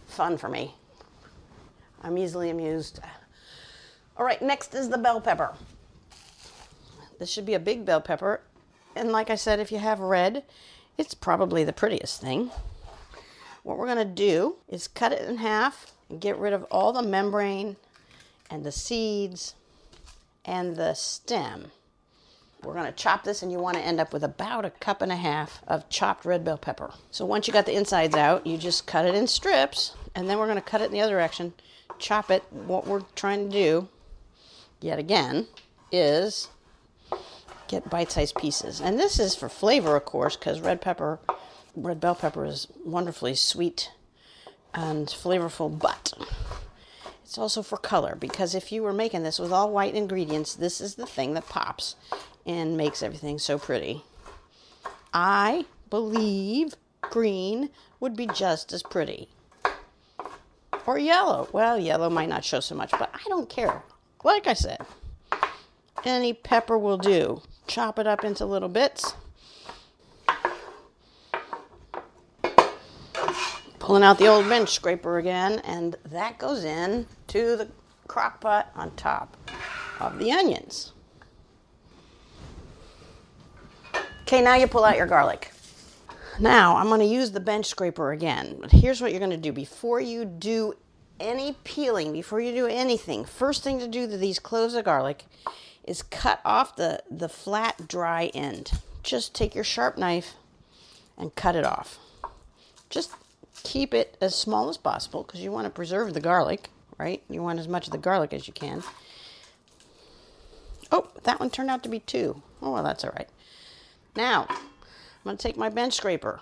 fun 0.07 0.39
for 0.39 0.49
me. 0.49 0.75
I'm 2.03 2.17
easily 2.17 2.49
amused. 2.49 3.01
All 4.17 4.25
right, 4.25 4.41
next 4.41 4.75
is 4.75 4.89
the 4.89 4.99
bell 4.99 5.21
pepper. 5.21 5.55
This 7.19 7.31
should 7.31 7.47
be 7.47 7.55
a 7.55 7.61
big 7.61 7.85
bell 7.85 8.01
pepper 8.01 8.41
and 8.97 9.13
like 9.13 9.31
I 9.31 9.37
said, 9.37 9.61
if 9.61 9.71
you 9.71 9.79
have 9.79 10.01
red, 10.01 10.45
it's 10.97 11.15
probably 11.15 11.63
the 11.63 11.73
prettiest 11.73 12.21
thing. 12.21 12.51
What 13.69 13.77
we're 13.77 13.85
going 13.85 13.99
to 13.99 14.07
do 14.07 14.57
is 14.67 14.89
cut 14.89 15.13
it 15.13 15.29
in 15.29 15.37
half 15.37 15.93
and 16.09 16.23
get 16.23 16.39
rid 16.39 16.55
of 16.55 16.65
all 16.71 16.91
the 16.91 17.03
membrane 17.03 17.77
and 18.51 18.65
the 18.65 18.73
seeds 18.73 19.55
and 20.43 20.77
the 20.77 20.95
stem. 20.95 21.71
We're 22.63 22.73
going 22.73 22.87
to 22.87 22.93
chop 22.93 23.25
this, 23.25 23.43
and 23.43 23.53
you 23.53 23.59
want 23.59 23.77
to 23.77 23.83
end 23.83 24.01
up 24.01 24.11
with 24.11 24.25
about 24.25 24.65
a 24.65 24.71
cup 24.71 25.03
and 25.03 25.13
a 25.13 25.17
half 25.17 25.63
of 25.69 25.91
chopped 25.91 26.25
red 26.25 26.47
bell 26.47 26.57
pepper. 26.57 26.95
So 27.11 27.27
once 27.27 27.47
you 27.47 27.53
got 27.53 27.67
the 27.67 27.77
insides 27.77 28.17
out, 28.17 28.47
you 28.47 28.57
just 28.57 28.87
cut 28.87 29.05
it 29.05 29.15
in 29.15 29.27
strips, 29.27 29.93
and 30.15 30.31
then 30.31 30.39
we're 30.39 30.47
going 30.47 30.57
to 30.57 30.63
cut 30.63 30.81
it 30.81 30.87
in 30.87 30.93
the 30.93 31.03
other 31.03 31.13
direction, 31.13 31.53
chop 31.99 32.31
it. 32.31 32.45
What 32.51 32.87
we're 32.87 33.03
trying 33.17 33.51
to 33.51 33.53
do, 33.53 33.89
yet 34.81 34.99
again, 34.99 35.47
is 35.93 36.49
get 37.69 37.91
bite-sized 37.91 38.37
pieces. 38.37 38.81
And 38.81 38.99
this 38.99 39.21
is 39.21 39.37
for 39.37 39.51
flavor, 39.51 39.95
of 39.95 40.07
course, 40.07 40.37
because 40.37 40.63
red 40.63 40.81
pepper, 40.81 41.19
red 41.83 42.01
bell 42.01 42.15
pepper 42.15 42.45
is 42.45 42.67
wonderfully 42.85 43.35
sweet 43.35 43.93
and 44.75 45.09
flavorful, 45.09 45.79
but 45.79 46.13
it's 47.23 47.39
also 47.39 47.63
for 47.63 47.77
color 47.77 48.17
because 48.19 48.55
if 48.55 48.73
you 48.73 48.83
were 48.83 48.93
making 48.93 49.23
this 49.23 49.39
with 49.39 49.53
all 49.53 49.71
white 49.71 49.95
ingredients, 49.95 50.55
this 50.55 50.81
is 50.81 50.95
the 50.95 51.07
thing 51.07 51.35
that 51.35 51.49
pops 51.49 51.97
and 52.47 52.77
makes 52.77 53.03
everything 53.03 53.39
so 53.39 53.59
pretty. 53.59 54.03
I 55.13 55.67
believe 55.91 56.75
green 57.01 57.71
would 58.01 58.17
be 58.17 58.27
just 58.27 58.73
as 58.73 58.83
pretty. 58.83 59.29
Or 60.87 60.99
yellow. 60.99 61.49
Well, 61.53 61.79
yellow 61.79 62.09
might 62.09 62.31
not 62.31 62.45
show 62.45 62.61
so 62.61 62.75
much, 62.75 62.91
but 62.93 63.11
I 63.13 63.21
don't 63.29 63.49
care. 63.49 63.83
Like 64.25 64.47
I 64.47 64.55
said, 64.55 64.79
any 66.05 66.33
pepper 66.33 66.79
will 66.79 66.99
do 66.99 67.43
chop 67.67 67.99
it 67.99 68.07
up 68.07 68.25
into 68.25 68.47
little 68.47 68.69
bits. 68.69 69.15
Pulling 73.89 74.03
out 74.03 74.19
the 74.19 74.27
old 74.27 74.47
bench 74.51 74.75
scraper 74.75 75.17
again, 75.17 75.61
and 75.61 75.97
that 76.11 76.37
goes 76.37 76.63
in 76.63 77.07
to 77.29 77.57
the 77.57 77.69
crock 78.07 78.39
pot 78.39 78.71
on 78.75 78.95
top 78.97 79.35
of 79.99 80.19
the 80.19 80.31
onions. 80.31 80.93
Okay, 84.25 84.43
now 84.43 84.57
you 84.57 84.67
pull 84.67 84.85
out 84.85 84.99
your 84.99 85.07
garlic. 85.07 85.55
Now 86.39 86.77
I'm 86.77 86.89
going 86.89 87.01
to 87.01 87.07
use 87.07 87.31
the 87.31 87.41
bench 87.41 87.65
scraper 87.65 88.13
again. 88.13 88.59
But 88.61 88.73
here's 88.73 89.01
what 89.01 89.11
you're 89.11 89.21
going 89.21 89.31
to 89.31 89.39
do 89.39 89.53
before 89.53 90.03
you 90.03 90.27
do 90.27 90.75
any 91.19 91.57
peeling, 91.65 92.13
before 92.13 92.43
you 92.43 92.53
do 92.53 92.67
anything. 92.67 93.25
First 93.25 93.65
thing 93.65 93.79
to 93.79 93.89
do 93.89 94.07
to 94.07 94.19
these 94.19 94.39
cloves 94.39 94.75
of 94.75 94.85
garlic 94.85 95.25
is 95.85 96.03
cut 96.03 96.43
off 96.45 96.77
the, 96.77 97.03
the 97.11 97.31
flat, 97.31 97.89
dry 97.89 98.27
end. 98.35 98.71
Just 99.03 99.35
take 99.35 99.55
your 99.55 99.65
sharp 99.65 99.97
knife 99.97 100.35
and 101.17 101.35
cut 101.35 101.57
it 101.57 101.65
off. 101.65 101.99
Just 102.91 103.13
keep 103.63 103.95
it 103.95 104.17
as 104.21 104.35
small 104.35 104.69
as 104.69 104.77
possible 104.77 105.23
because 105.23 105.41
you 105.41 105.53
want 105.53 105.67
to 105.67 105.71
preserve 105.71 106.15
the 106.15 106.21
garlic, 106.21 106.71
right? 106.99 107.23
You 107.29 107.43
want 107.43 107.59
as 107.59 107.69
much 107.69 107.87
of 107.87 107.93
the 107.93 107.99
garlic 107.99 108.33
as 108.33 108.47
you 108.47 108.53
can. 108.53 108.83
Oh, 110.91 111.09
that 111.25 111.39
one 111.39 111.51
turned 111.51 111.71
out 111.71 111.83
to 111.83 111.89
be 111.89 112.01
two. 112.01 112.43
Oh, 112.63 112.73
well, 112.73 112.83
that's 112.83 113.05
all 113.05 113.13
right. 113.17 113.29
Now, 114.17 114.47
I'm 114.49 114.57
going 115.25 115.37
to 115.37 115.43
take 115.43 115.57
my 115.57 115.69
bench 115.69 115.95
scraper. 115.95 116.41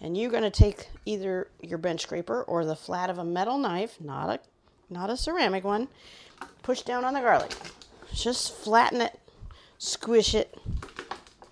And 0.00 0.16
you're 0.16 0.30
going 0.30 0.42
to 0.42 0.50
take 0.50 0.88
either 1.06 1.48
your 1.60 1.78
bench 1.78 2.02
scraper 2.02 2.42
or 2.42 2.64
the 2.64 2.74
flat 2.74 3.08
of 3.08 3.18
a 3.18 3.24
metal 3.24 3.56
knife, 3.56 4.00
not 4.00 4.28
a 4.28 4.40
not 4.90 5.08
a 5.08 5.16
ceramic 5.16 5.64
one. 5.64 5.88
Push 6.62 6.82
down 6.82 7.04
on 7.04 7.14
the 7.14 7.20
garlic. 7.20 7.52
Just 8.12 8.52
flatten 8.52 9.00
it, 9.00 9.18
squish 9.78 10.34
it. 10.34 10.54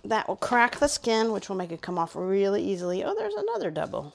That 0.05 0.27
will 0.27 0.35
crack 0.35 0.77
the 0.77 0.87
skin, 0.87 1.31
which 1.31 1.49
will 1.49 1.55
make 1.55 1.71
it 1.71 1.81
come 1.81 1.97
off 1.97 2.15
really 2.15 2.63
easily. 2.63 3.03
Oh, 3.03 3.15
there's 3.17 3.33
another 3.33 3.71
double. 3.71 4.13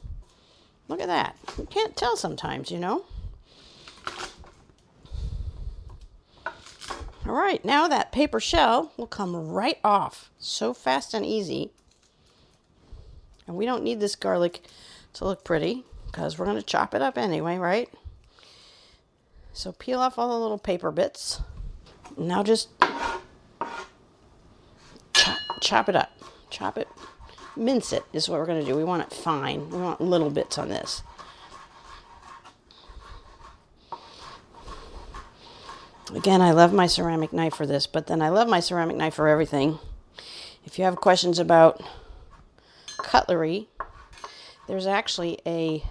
Look 0.88 1.00
at 1.00 1.08
that. 1.08 1.36
You 1.58 1.66
can't 1.66 1.96
tell 1.96 2.16
sometimes, 2.16 2.70
you 2.70 2.78
know. 2.78 3.04
All 7.26 7.34
right, 7.34 7.64
now 7.64 7.88
that 7.88 8.12
paper 8.12 8.38
shell 8.38 8.92
will 8.96 9.08
come 9.08 9.34
right 9.34 9.78
off 9.82 10.30
so 10.38 10.72
fast 10.72 11.12
and 11.12 11.26
easy. 11.26 11.72
And 13.48 13.56
we 13.56 13.66
don't 13.66 13.82
need 13.82 13.98
this 13.98 14.14
garlic 14.14 14.62
to 15.14 15.24
look 15.24 15.42
pretty 15.44 15.84
because 16.06 16.38
we're 16.38 16.46
going 16.46 16.56
to 16.56 16.62
chop 16.62 16.94
it 16.94 17.02
up 17.02 17.18
anyway, 17.18 17.56
right? 17.56 17.88
So 19.52 19.72
peel 19.72 19.98
off 19.98 20.18
all 20.18 20.28
the 20.28 20.38
little 20.38 20.58
paper 20.58 20.92
bits. 20.92 21.40
Now 22.16 22.44
just 22.44 22.68
chop, 25.14 25.38
chop 25.60 25.88
it 25.88 25.96
up. 25.96 26.12
Chop 26.50 26.78
it. 26.78 26.88
Mince 27.56 27.92
it 27.92 28.04
is 28.12 28.28
what 28.28 28.38
we're 28.38 28.46
going 28.46 28.60
to 28.60 28.66
do. 28.66 28.76
We 28.76 28.84
want 28.84 29.02
it 29.02 29.12
fine. 29.12 29.70
We 29.70 29.78
want 29.78 30.00
little 30.00 30.30
bits 30.30 30.58
on 30.58 30.68
this. 30.68 31.02
Again, 36.14 36.40
I 36.40 36.52
love 36.52 36.72
my 36.72 36.86
ceramic 36.86 37.32
knife 37.32 37.54
for 37.54 37.66
this, 37.66 37.86
but 37.86 38.06
then 38.06 38.22
I 38.22 38.28
love 38.28 38.48
my 38.48 38.60
ceramic 38.60 38.96
knife 38.96 39.14
for 39.14 39.26
everything. 39.26 39.78
If 40.64 40.78
you 40.78 40.84
have 40.84 40.96
questions 40.96 41.38
about 41.38 41.82
cutlery, 42.98 43.68
there's 44.68 44.86
actually 44.86 45.38
a 45.44 45.82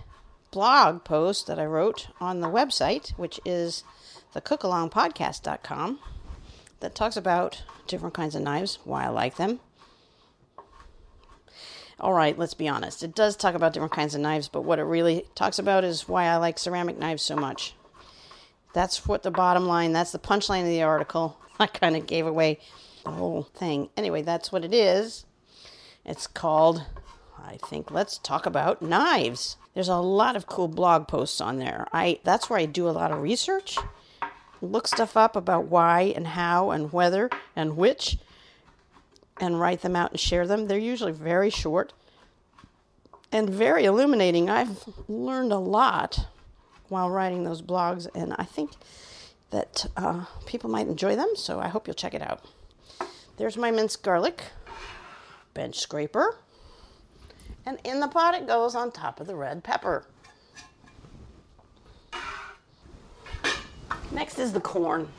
blog 0.51 1.03
post 1.03 1.47
that 1.47 1.59
I 1.59 1.65
wrote 1.65 2.07
on 2.21 2.39
the 2.39 2.47
website, 2.47 3.09
which 3.17 3.41
is 3.43 3.83
thecookalongpodcast.com, 4.33 5.99
that 6.79 6.95
talks 6.95 7.17
about 7.17 7.63
different 7.87 8.13
kinds 8.13 8.35
of 8.35 8.41
knives, 8.41 8.79
why 8.85 9.03
I 9.05 9.09
like 9.09 9.35
them. 9.35 9.59
All 11.99 12.13
right, 12.13 12.37
let's 12.37 12.53
be 12.53 12.67
honest. 12.67 13.03
It 13.03 13.15
does 13.15 13.35
talk 13.35 13.55
about 13.55 13.73
different 13.73 13.93
kinds 13.93 14.15
of 14.15 14.21
knives, 14.21 14.49
but 14.49 14.63
what 14.63 14.79
it 14.79 14.83
really 14.83 15.25
talks 15.33 15.59
about 15.59 15.83
is 15.83 16.09
why 16.09 16.25
I 16.25 16.35
like 16.37 16.59
ceramic 16.59 16.97
knives 16.99 17.23
so 17.23 17.35
much. 17.35 17.73
That's 18.73 19.07
what 19.07 19.23
the 19.23 19.31
bottom 19.31 19.65
line, 19.65 19.93
that's 19.93 20.11
the 20.11 20.19
punchline 20.19 20.61
of 20.61 20.67
the 20.67 20.83
article. 20.83 21.37
I 21.59 21.67
kind 21.67 21.95
of 21.95 22.05
gave 22.05 22.27
away 22.27 22.59
the 23.05 23.11
whole 23.11 23.43
thing. 23.43 23.89
Anyway, 23.95 24.21
that's 24.21 24.51
what 24.51 24.65
it 24.65 24.73
is. 24.73 25.25
It's 26.03 26.27
called, 26.27 26.83
I 27.41 27.57
think, 27.67 27.89
Let's 27.89 28.17
Talk 28.17 28.45
About 28.45 28.81
Knives. 28.81 29.55
There's 29.73 29.87
a 29.87 29.97
lot 29.97 30.35
of 30.35 30.47
cool 30.47 30.67
blog 30.67 31.07
posts 31.07 31.39
on 31.39 31.59
there. 31.59 31.87
I 31.93 32.19
that's 32.23 32.49
where 32.49 32.59
I 32.59 32.65
do 32.65 32.87
a 32.87 32.91
lot 32.91 33.11
of 33.11 33.21
research. 33.21 33.77
Look 34.61 34.87
stuff 34.87 35.17
up 35.17 35.35
about 35.35 35.65
why 35.65 36.13
and 36.15 36.27
how 36.27 36.71
and 36.71 36.91
whether 36.93 37.29
and 37.55 37.75
which 37.75 38.17
and 39.39 39.59
write 39.59 39.81
them 39.81 39.95
out 39.95 40.11
and 40.11 40.19
share 40.19 40.47
them. 40.47 40.67
They're 40.67 40.77
usually 40.77 41.11
very 41.11 41.49
short 41.49 41.93
and 43.31 43.49
very 43.49 43.85
illuminating. 43.85 44.49
I've 44.49 44.83
learned 45.07 45.51
a 45.51 45.57
lot 45.57 46.27
while 46.87 47.09
writing 47.09 47.43
those 47.43 47.61
blogs, 47.61 48.07
and 48.15 48.33
I 48.37 48.43
think 48.43 48.71
that 49.49 49.87
uh, 49.97 50.25
people 50.45 50.69
might 50.69 50.87
enjoy 50.87 51.15
them, 51.15 51.29
so 51.35 51.59
I 51.59 51.67
hope 51.67 51.87
you'll 51.87 51.95
check 51.95 52.13
it 52.13 52.21
out. 52.21 52.45
There's 53.37 53.57
my 53.57 53.71
minced 53.71 54.03
garlic, 54.03 54.43
bench 55.53 55.79
scraper, 55.79 56.37
and 57.65 57.79
in 57.83 57.99
the 57.99 58.07
pot 58.07 58.35
it 58.35 58.47
goes 58.47 58.75
on 58.75 58.91
top 58.91 59.19
of 59.19 59.27
the 59.27 59.35
red 59.35 59.63
pepper. 59.63 60.05
Next 64.11 64.39
is 64.39 64.53
the 64.53 64.61
corn. 64.61 65.09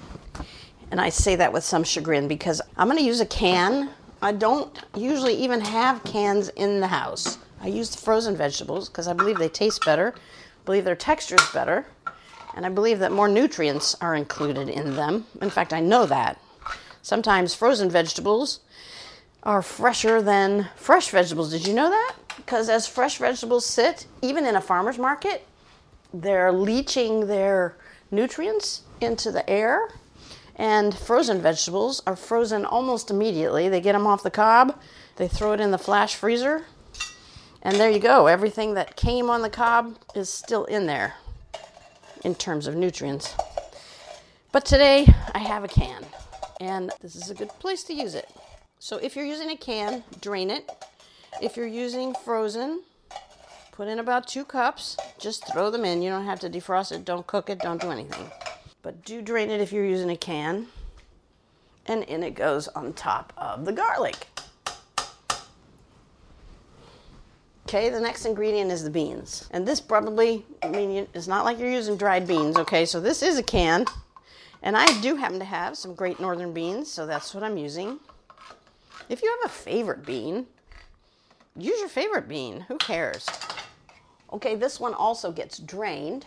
And 0.91 1.01
I 1.01 1.09
say 1.09 1.37
that 1.37 1.53
with 1.53 1.65
some 1.65 1.85
chagrin 1.85 2.29
because 2.29 2.63
I'm 2.77 2.87
going 2.87 2.99
to 2.99 3.05
use 3.05 3.21
a 3.21 3.27
can. 3.27 3.91
I 4.23 4.33
don't 4.33 4.79
usually 4.97 5.35
even 5.35 5.61
have 5.61 6.03
cans 6.05 6.49
in 6.51 6.81
the 6.81 6.87
house. 6.87 7.39
I 7.61 7.69
use 7.69 7.91
the 7.91 7.99
frozen 7.99 8.37
vegetables 8.37 8.89
because 8.89 9.09
I 9.09 9.13
believe 9.13 9.39
they 9.39 9.49
taste 9.49 9.85
better 9.85 10.15
believe 10.67 10.85
their 10.85 10.97
texture 10.97 11.37
is 11.37 11.49
better, 11.55 11.87
and 12.55 12.67
I 12.67 12.69
believe 12.69 12.99
that 12.99 13.13
more 13.13 13.29
nutrients 13.29 13.95
are 14.03 14.15
included 14.15 14.69
in 14.69 14.97
them. 14.97 15.27
In 15.41 15.49
fact, 15.49 15.73
I 15.73 15.81
know 15.81 16.05
that. 16.07 16.39
Sometimes 17.01 17.55
frozen 17.55 17.89
vegetables 17.89 18.61
are 19.45 19.63
fresher 19.63 20.21
than 20.21 20.69
fresh 20.75 21.09
vegetables. 21.09 21.53
Did 21.53 21.67
you 21.67 21.73
know 21.73 21.89
that? 21.89 22.17
Because 22.37 22.69
as 22.69 22.87
fresh 22.87 23.19
vegetables 23.19 23.65
sit, 23.65 24.07
even 24.21 24.45
in 24.45 24.57
a 24.57 24.61
farmer's 24.61 24.99
market, 24.99 25.47
they're 26.13 26.53
leaching 26.53 27.29
their 27.29 27.77
nutrients 28.11 28.83
into 29.01 29.31
the 29.31 29.49
air. 29.49 29.89
And 30.57 30.97
frozen 30.97 31.43
vegetables 31.43 32.03
are 32.07 32.17
frozen 32.17 32.65
almost 32.65 33.11
immediately. 33.11 33.69
They 33.69 33.81
get 33.81 33.93
them 33.93 34.07
off 34.07 34.23
the 34.23 34.31
cob, 34.31 34.81
they 35.17 35.29
throw 35.29 35.53
it 35.53 35.61
in 35.61 35.71
the 35.71 35.79
flash 35.79 36.15
freezer, 36.15 36.65
and 37.63 37.77
there 37.77 37.91
you 37.91 37.99
go. 37.99 38.27
Everything 38.27 38.75
that 38.75 38.97
came 38.97 39.29
on 39.29 39.43
the 39.43 39.51
cob 39.51 39.99
is 40.15 40.31
still 40.31 40.65
in 40.65 40.87
there 40.87 41.15
in 42.25 42.35
terms 42.35 42.67
of 42.67 42.75
nutrients. 42.75 43.35
But 44.51 44.65
today 44.65 45.07
I 45.35 45.41
have 45.41 45.63
a 45.63 45.69
can, 45.69 46.07
and 46.59 46.91
this 47.03 47.17
is 47.17 47.29
a 47.29 47.35
good 47.35 47.51
place 47.51 47.85
to 47.85 47.93
use 47.93 48.15
it. 48.15 48.31
So 48.79 48.97
if 48.97 49.15
you're 49.15 49.27
using 49.27 49.51
a 49.51 49.57
can, 49.57 50.05
drain 50.21 50.51
it. 50.51 50.71
If 51.43 51.57
you're 51.57 51.67
using 51.67 52.15
frozen, 52.25 52.83
put 53.73 53.89
in 53.89 53.99
about 53.99 54.27
two 54.27 54.45
cups. 54.45 54.97
Just 55.19 55.47
throw 55.53 55.71
them 55.71 55.85
in. 55.85 56.01
You 56.01 56.09
don't 56.09 56.25
have 56.25 56.41
to 56.41 56.49
defrost 56.49 56.93
it, 56.93 57.05
don't 57.05 57.27
cook 57.27 57.51
it, 57.51 57.59
don't 57.59 57.81
do 57.81 57.91
anything. 57.91 58.31
But 58.87 59.05
do 59.05 59.21
drain 59.21 59.51
it 59.51 59.61
if 59.61 59.73
you're 59.73 59.85
using 59.85 60.11
a 60.11 60.17
can. 60.17 60.69
And 61.87 62.05
in 62.05 62.23
it 62.23 62.37
goes 62.37 62.69
on 62.69 62.93
top 62.93 63.33
of 63.37 63.65
the 63.65 63.73
garlic. 63.73 64.29
Okay, 67.67 67.91
the 67.91 67.99
next 67.99 68.27
ingredient 68.27 68.71
is 68.71 68.85
the 68.85 68.91
beans. 68.91 69.49
And 69.51 69.67
this 69.67 69.81
probably, 69.81 70.47
I 70.63 70.69
mean, 70.69 71.09
it's 71.15 71.27
not 71.27 71.45
like 71.45 71.59
you're 71.59 71.69
using 71.69 71.97
dried 71.97 72.29
beans, 72.29 72.57
okay? 72.59 72.87
So 72.87 73.01
this 73.01 73.25
is 73.25 73.39
a 73.39 73.43
can. 73.43 73.87
And 74.63 74.77
I 74.77 74.87
do 75.01 75.17
happen 75.17 75.41
to 75.41 75.45
have 75.45 75.77
some 75.77 75.97
great 75.97 76.21
northern 76.21 76.53
beans, 76.53 76.89
so 76.89 77.07
that's 77.07 77.35
what 77.35 77.43
I'm 77.43 77.57
using. 77.57 77.99
If 79.09 79.21
you 79.21 79.37
have 79.43 79.51
a 79.51 79.53
favorite 79.53 80.07
bean, 80.07 80.47
use 81.59 81.81
your 81.81 81.89
favorite 81.89 82.29
bean. 82.29 82.61
Who 82.69 82.77
cares? 82.77 83.27
Okay, 84.33 84.55
this 84.55 84.79
one 84.79 84.95
also 84.95 85.33
gets 85.33 85.59
drained. 85.59 86.25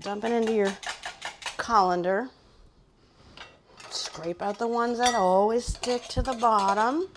Dump 0.00 0.24
it 0.24 0.32
into 0.32 0.52
your 0.52 0.72
colander. 1.56 2.28
Scrape 3.90 4.40
out 4.40 4.58
the 4.58 4.68
ones 4.68 4.98
that 4.98 5.14
always 5.14 5.66
stick 5.66 6.02
to 6.04 6.22
the 6.22 6.32
bottom. 6.34 7.08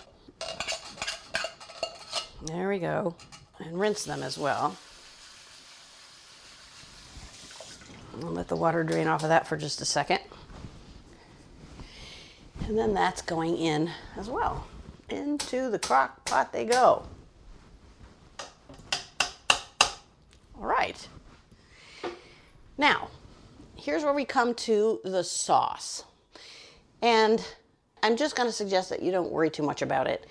There 2.44 2.68
we 2.68 2.78
go. 2.78 3.14
And 3.58 3.78
rinse 3.78 4.04
them 4.04 4.22
as 4.22 4.36
well. 4.36 4.76
I'll 8.22 8.30
let 8.30 8.48
the 8.48 8.56
water 8.56 8.84
drain 8.84 9.08
off 9.08 9.22
of 9.22 9.28
that 9.28 9.46
for 9.46 9.56
just 9.56 9.80
a 9.80 9.84
second. 9.84 10.20
And 12.66 12.78
then 12.78 12.94
that's 12.94 13.22
going 13.22 13.56
in 13.56 13.90
as 14.16 14.28
well. 14.28 14.66
Into 15.08 15.70
the 15.70 15.78
crock 15.78 16.24
pot 16.24 16.52
they 16.52 16.64
go. 16.64 17.06
All 20.56 20.66
right. 20.66 21.08
Now, 22.76 23.08
here's 23.76 24.02
where 24.02 24.12
we 24.12 24.24
come 24.24 24.54
to 24.54 25.00
the 25.04 25.24
sauce. 25.24 26.04
And 27.02 27.46
I'm 28.02 28.16
just 28.16 28.36
going 28.36 28.48
to 28.48 28.52
suggest 28.52 28.90
that 28.90 29.02
you 29.02 29.10
don't 29.10 29.30
worry 29.30 29.50
too 29.50 29.62
much 29.62 29.82
about 29.82 30.06
it 30.06 30.26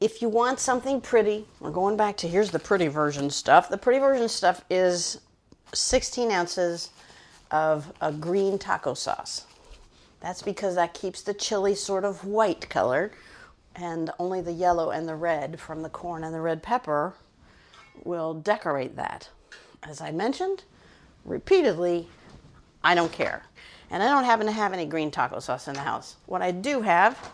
if 0.00 0.22
you 0.22 0.28
want 0.28 0.60
something 0.60 1.00
pretty, 1.00 1.44
we're 1.58 1.72
going 1.72 1.96
back 1.96 2.16
to 2.18 2.28
here's 2.28 2.50
the 2.50 2.58
pretty 2.58 2.86
version 2.86 3.30
stuff. 3.30 3.68
The 3.68 3.78
pretty 3.78 3.98
version 3.98 4.28
stuff 4.28 4.64
is 4.70 5.20
16 5.74 6.30
ounces 6.30 6.90
of 7.50 7.92
a 8.00 8.12
green 8.12 8.58
taco 8.58 8.94
sauce. 8.94 9.46
That's 10.20 10.42
because 10.42 10.76
that 10.76 10.94
keeps 10.94 11.22
the 11.22 11.34
chili 11.34 11.74
sort 11.74 12.04
of 12.04 12.24
white 12.24 12.68
color, 12.68 13.12
and 13.74 14.10
only 14.18 14.40
the 14.40 14.52
yellow 14.52 14.90
and 14.90 15.08
the 15.08 15.14
red 15.14 15.58
from 15.60 15.82
the 15.82 15.88
corn 15.88 16.24
and 16.24 16.34
the 16.34 16.40
red 16.40 16.62
pepper 16.62 17.14
will 18.04 18.34
decorate 18.34 18.96
that. 18.96 19.30
As 19.82 20.00
I 20.00 20.10
mentioned 20.12 20.64
repeatedly, 21.24 22.08
I 22.82 22.94
don't 22.94 23.12
care. 23.12 23.42
And 23.90 24.02
I 24.02 24.08
don't 24.08 24.24
happen 24.24 24.46
to 24.46 24.52
have 24.52 24.72
any 24.72 24.84
green 24.84 25.10
taco 25.10 25.40
sauce 25.40 25.68
in 25.68 25.74
the 25.74 25.80
house. 25.80 26.16
What 26.26 26.42
I 26.42 26.50
do 26.50 26.82
have 26.82 27.32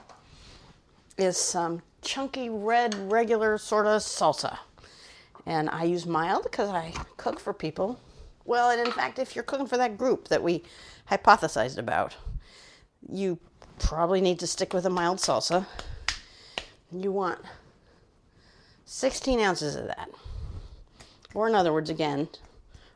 is 1.18 1.36
some 1.36 1.82
chunky 2.02 2.48
red 2.48 2.94
regular 3.10 3.58
sort 3.58 3.86
of 3.86 4.02
salsa. 4.02 4.58
And 5.46 5.68
I 5.70 5.84
use 5.84 6.06
mild 6.06 6.44
because 6.44 6.70
I 6.70 6.92
cook 7.16 7.40
for 7.40 7.52
people. 7.52 7.98
Well, 8.44 8.70
and 8.70 8.80
in 8.80 8.92
fact, 8.92 9.18
if 9.18 9.34
you're 9.34 9.44
cooking 9.44 9.66
for 9.66 9.76
that 9.76 9.98
group 9.98 10.28
that 10.28 10.42
we 10.42 10.62
hypothesized 11.10 11.78
about, 11.78 12.16
you 13.08 13.38
probably 13.78 14.20
need 14.20 14.38
to 14.38 14.46
stick 14.46 14.72
with 14.72 14.86
a 14.86 14.90
mild 14.90 15.18
salsa. 15.18 15.66
You 16.92 17.10
want 17.10 17.40
16 18.84 19.40
ounces 19.40 19.76
of 19.76 19.86
that. 19.86 20.10
Or, 21.34 21.48
in 21.48 21.54
other 21.54 21.72
words, 21.72 21.90
again, 21.90 22.28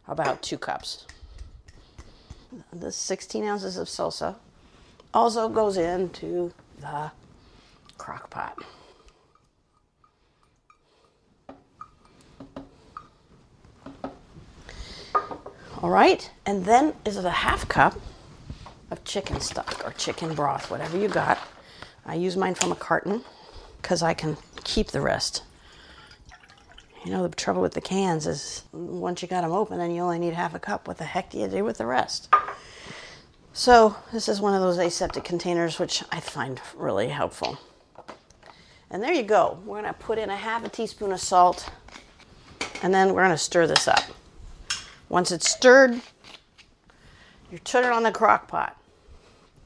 about 0.08 0.42
two 0.42 0.58
cups. 0.58 1.06
The 2.72 2.90
16 2.90 3.44
ounces 3.44 3.76
of 3.76 3.88
salsa 3.88 4.36
also 5.12 5.48
goes 5.48 5.76
into 5.76 6.52
the 6.80 7.10
crock 7.98 8.30
pot. 8.30 8.58
All 15.80 15.90
right, 15.90 16.28
and 16.44 16.64
then 16.64 16.94
is 17.04 17.16
it 17.16 17.24
a 17.24 17.30
half 17.30 17.68
cup 17.68 18.00
of 18.90 19.04
chicken 19.04 19.40
stock 19.40 19.82
or 19.84 19.92
chicken 19.92 20.34
broth, 20.34 20.70
whatever 20.70 20.98
you 20.98 21.08
got. 21.08 21.38
I 22.06 22.14
use 22.14 22.36
mine 22.36 22.54
from 22.54 22.72
a 22.72 22.76
carton 22.76 23.22
because 23.80 24.02
I 24.02 24.14
can 24.14 24.36
keep 24.64 24.88
the 24.88 25.00
rest. 25.00 25.42
You 27.04 27.12
know, 27.12 27.26
the 27.26 27.34
trouble 27.34 27.62
with 27.62 27.74
the 27.74 27.80
cans 27.80 28.26
is 28.26 28.64
once 28.72 29.22
you 29.22 29.28
got 29.28 29.42
them 29.42 29.52
open 29.52 29.78
then 29.78 29.90
you 29.90 30.02
only 30.02 30.18
need 30.18 30.34
half 30.34 30.54
a 30.54 30.58
cup, 30.58 30.88
what 30.88 30.98
the 30.98 31.04
heck 31.04 31.30
do 31.30 31.38
you 31.38 31.48
do 31.48 31.64
with 31.64 31.78
the 31.78 31.86
rest? 31.86 32.32
So, 33.52 33.96
this 34.12 34.28
is 34.28 34.40
one 34.40 34.54
of 34.54 34.60
those 34.60 34.78
aseptic 34.78 35.24
containers 35.24 35.78
which 35.78 36.04
I 36.12 36.20
find 36.20 36.60
really 36.76 37.08
helpful. 37.08 37.58
And 38.90 39.02
there 39.02 39.12
you 39.12 39.22
go. 39.22 39.58
We're 39.64 39.80
going 39.80 39.92
to 39.92 39.98
put 39.98 40.18
in 40.18 40.30
a 40.30 40.36
half 40.36 40.64
a 40.64 40.68
teaspoon 40.68 41.12
of 41.12 41.20
salt 41.20 41.68
and 42.82 42.94
then 42.94 43.14
we're 43.14 43.22
going 43.22 43.30
to 43.30 43.38
stir 43.38 43.66
this 43.66 43.88
up. 43.88 44.04
Once 45.08 45.32
it's 45.32 45.50
stirred, 45.50 46.00
You 47.50 47.58
turn 47.58 47.84
it 47.84 47.92
on 47.92 48.02
the 48.02 48.12
crock 48.12 48.46
pot. 48.48 48.76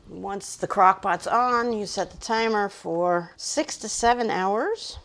Once 0.08 0.56
the 0.56 0.68
crock 0.68 1.02
pot's 1.02 1.26
on, 1.26 1.72
you 1.72 1.86
set 1.86 2.10
the 2.10 2.18
timer 2.18 2.68
for 2.68 3.32
six 3.36 3.76
to 3.78 3.88
seven 3.88 4.30
hours. 4.30 4.98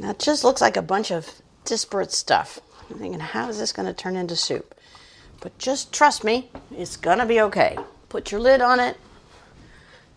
That 0.00 0.18
just 0.18 0.44
looks 0.44 0.62
like 0.62 0.78
a 0.78 0.82
bunch 0.82 1.12
of 1.12 1.28
disparate 1.66 2.10
stuff. 2.10 2.58
I'm 2.88 2.98
thinking, 2.98 3.20
how 3.20 3.50
is 3.50 3.58
this 3.58 3.70
going 3.70 3.86
to 3.86 3.92
turn 3.92 4.16
into 4.16 4.34
soup? 4.34 4.74
But 5.40 5.56
just 5.58 5.92
trust 5.92 6.24
me, 6.24 6.50
it's 6.74 6.96
going 6.96 7.18
to 7.18 7.26
be 7.26 7.42
okay. 7.42 7.76
Put 8.08 8.32
your 8.32 8.40
lid 8.40 8.62
on 8.62 8.80
it, 8.80 8.96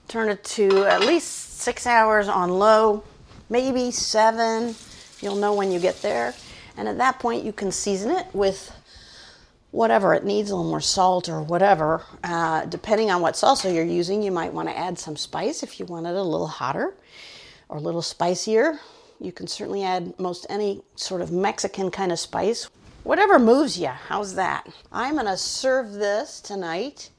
turn 0.08 0.30
it 0.30 0.42
to 0.46 0.86
at 0.86 1.02
least 1.02 1.60
six 1.60 1.86
hours 1.86 2.30
on 2.30 2.50
low, 2.50 3.04
maybe 3.50 3.92
seven. 3.92 4.74
You'll 5.20 5.36
know 5.36 5.54
when 5.54 5.70
you 5.70 5.80
get 5.80 6.02
there. 6.02 6.34
And 6.78 6.88
at 6.88 6.98
that 7.00 7.20
point, 7.20 7.44
you 7.44 7.52
can 7.52 7.70
season 7.72 8.10
it 8.12 8.28
with 8.34 8.72
whatever 9.72 10.14
it 10.14 10.24
needs, 10.24 10.50
a 10.50 10.56
little 10.56 10.70
more 10.70 10.82
salt 10.82 11.28
or 11.28 11.42
whatever. 11.42 12.04
Uh, 12.24 12.66
depending 12.68 13.12
on 13.12 13.22
what 13.22 13.34
salsa 13.34 13.74
you're 13.74 13.84
using, 13.84 14.24
you 14.24 14.32
might 14.32 14.54
want 14.54 14.70
to 14.70 14.78
add 14.78 14.98
some 14.98 15.18
spice 15.18 15.62
if 15.62 15.78
you 15.78 15.86
want 15.86 16.06
it 16.06 16.16
a 16.16 16.24
little 16.24 16.48
hotter 16.48 16.94
or 17.68 17.78
a 17.78 17.82
little 17.82 18.02
spicier. 18.02 18.80
You 19.24 19.32
can 19.32 19.48
certainly 19.48 19.86
add 19.86 20.20
most 20.20 20.46
any 20.50 20.82
sort 20.96 21.22
of 21.22 21.32
Mexican 21.32 21.90
kind 21.90 22.12
of 22.12 22.20
spice. 22.20 22.70
Whatever 23.04 23.40
moves 23.40 23.80
you, 23.80 23.88
how's 23.88 24.36
that? 24.36 24.68
I'm 24.92 25.18
to 25.18 25.38
serve 25.38 25.94
this 25.94 26.42
tonight 26.42 27.10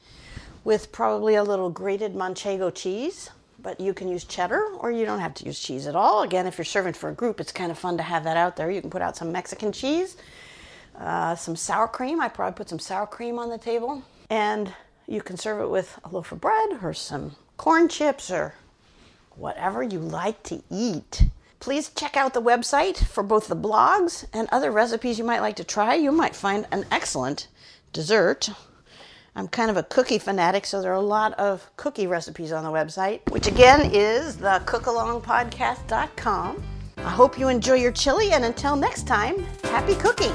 with 0.65 0.93
probably 0.93 1.35
a 1.37 1.43
little 1.43 1.71
grated 1.71 2.15
manchego 2.15 2.75
cheese, 2.75 3.31
but 3.59 3.81
you 3.81 3.95
can 3.95 4.09
use 4.09 4.25
cheddar 4.25 4.67
or 4.81 4.91
you 4.91 5.07
don't 5.07 5.21
have 5.21 5.33
to 5.33 5.47
use 5.47 5.59
cheese 5.59 5.87
at 5.87 5.97
all. 5.97 6.23
Again, 6.25 6.47
if 6.47 6.59
you're 6.59 6.67
serving 6.67 6.93
for 6.93 7.09
a 7.09 7.15
group, 7.15 7.41
it's 7.41 7.53
kind 7.53 7.71
of 7.71 7.79
fun 7.79 7.97
to 7.97 8.03
have 8.03 8.25
that 8.25 8.37
out 8.37 8.57
there. 8.57 8.71
You 8.71 8.83
can 8.83 8.91
put 8.91 9.01
out 9.01 9.17
some 9.17 9.33
Mexican 9.33 9.73
cheese, 9.73 10.19
uh, 10.99 11.35
some 11.37 11.57
sour 11.57 11.89
cream. 11.89 12.21
I 12.21 12.29
probably 12.29 12.55
put 12.55 12.69
some 12.69 12.79
sour 12.79 13.07
cream 13.07 13.39
on 13.39 13.49
the 13.49 13.57
table, 13.57 14.03
and 14.29 14.75
you 15.07 15.23
can 15.23 15.39
serve 15.39 15.63
it 15.63 15.71
with 15.71 15.99
a 16.05 16.11
loaf 16.11 16.33
of 16.33 16.43
bread 16.43 16.81
or 16.83 16.93
some 16.93 17.37
corn 17.57 17.89
chips 17.89 18.31
or 18.31 18.55
whatever 19.37 19.83
you 19.83 20.01
like 20.01 20.43
to 20.43 20.63
eat. 20.71 21.23
Please 21.65 21.89
check 21.89 22.15
out 22.15 22.35
the 22.35 22.43
website 22.43 22.99
for 22.99 23.23
both 23.23 23.49
the 23.49 23.57
blogs 23.57 24.27
and 24.35 24.47
other 24.53 24.71
recipes 24.71 25.19
you 25.19 25.25
might 25.25 25.41
like 25.41 25.57
to 25.57 25.65
try. 25.65 25.95
You 25.95 26.13
might 26.13 26.37
find 26.37 26.67
an 26.71 26.85
excellent 26.91 27.49
dessert 27.91 28.51
I'm 29.35 29.49
kind 29.49 29.71
of 29.71 29.79
a 29.79 29.83
cookie 29.83 30.19
fanatic, 30.19 30.67
so 30.67 30.83
there 30.83 30.93
are 30.93 30.97
a 30.97 31.01
lot 31.01 31.33
of 31.35 31.71
cookie 31.79 32.07
recipes 32.07 32.53
on 32.53 32.65
the 32.65 32.71
website, 32.71 33.29
which 33.31 33.47
again 33.47 33.91
is 33.95 34.37
the 34.37 34.63
cookalongpodcast.com. 34.67 36.63
I 36.99 37.11
hope 37.11 37.39
you 37.39 37.49
enjoy 37.49 37.77
your 37.77 37.93
chili, 37.93 38.33
and 38.33 38.45
until 38.45 38.77
next 38.77 39.07
time, 39.07 39.43
happy 39.65 39.95
cooking! 39.95 40.35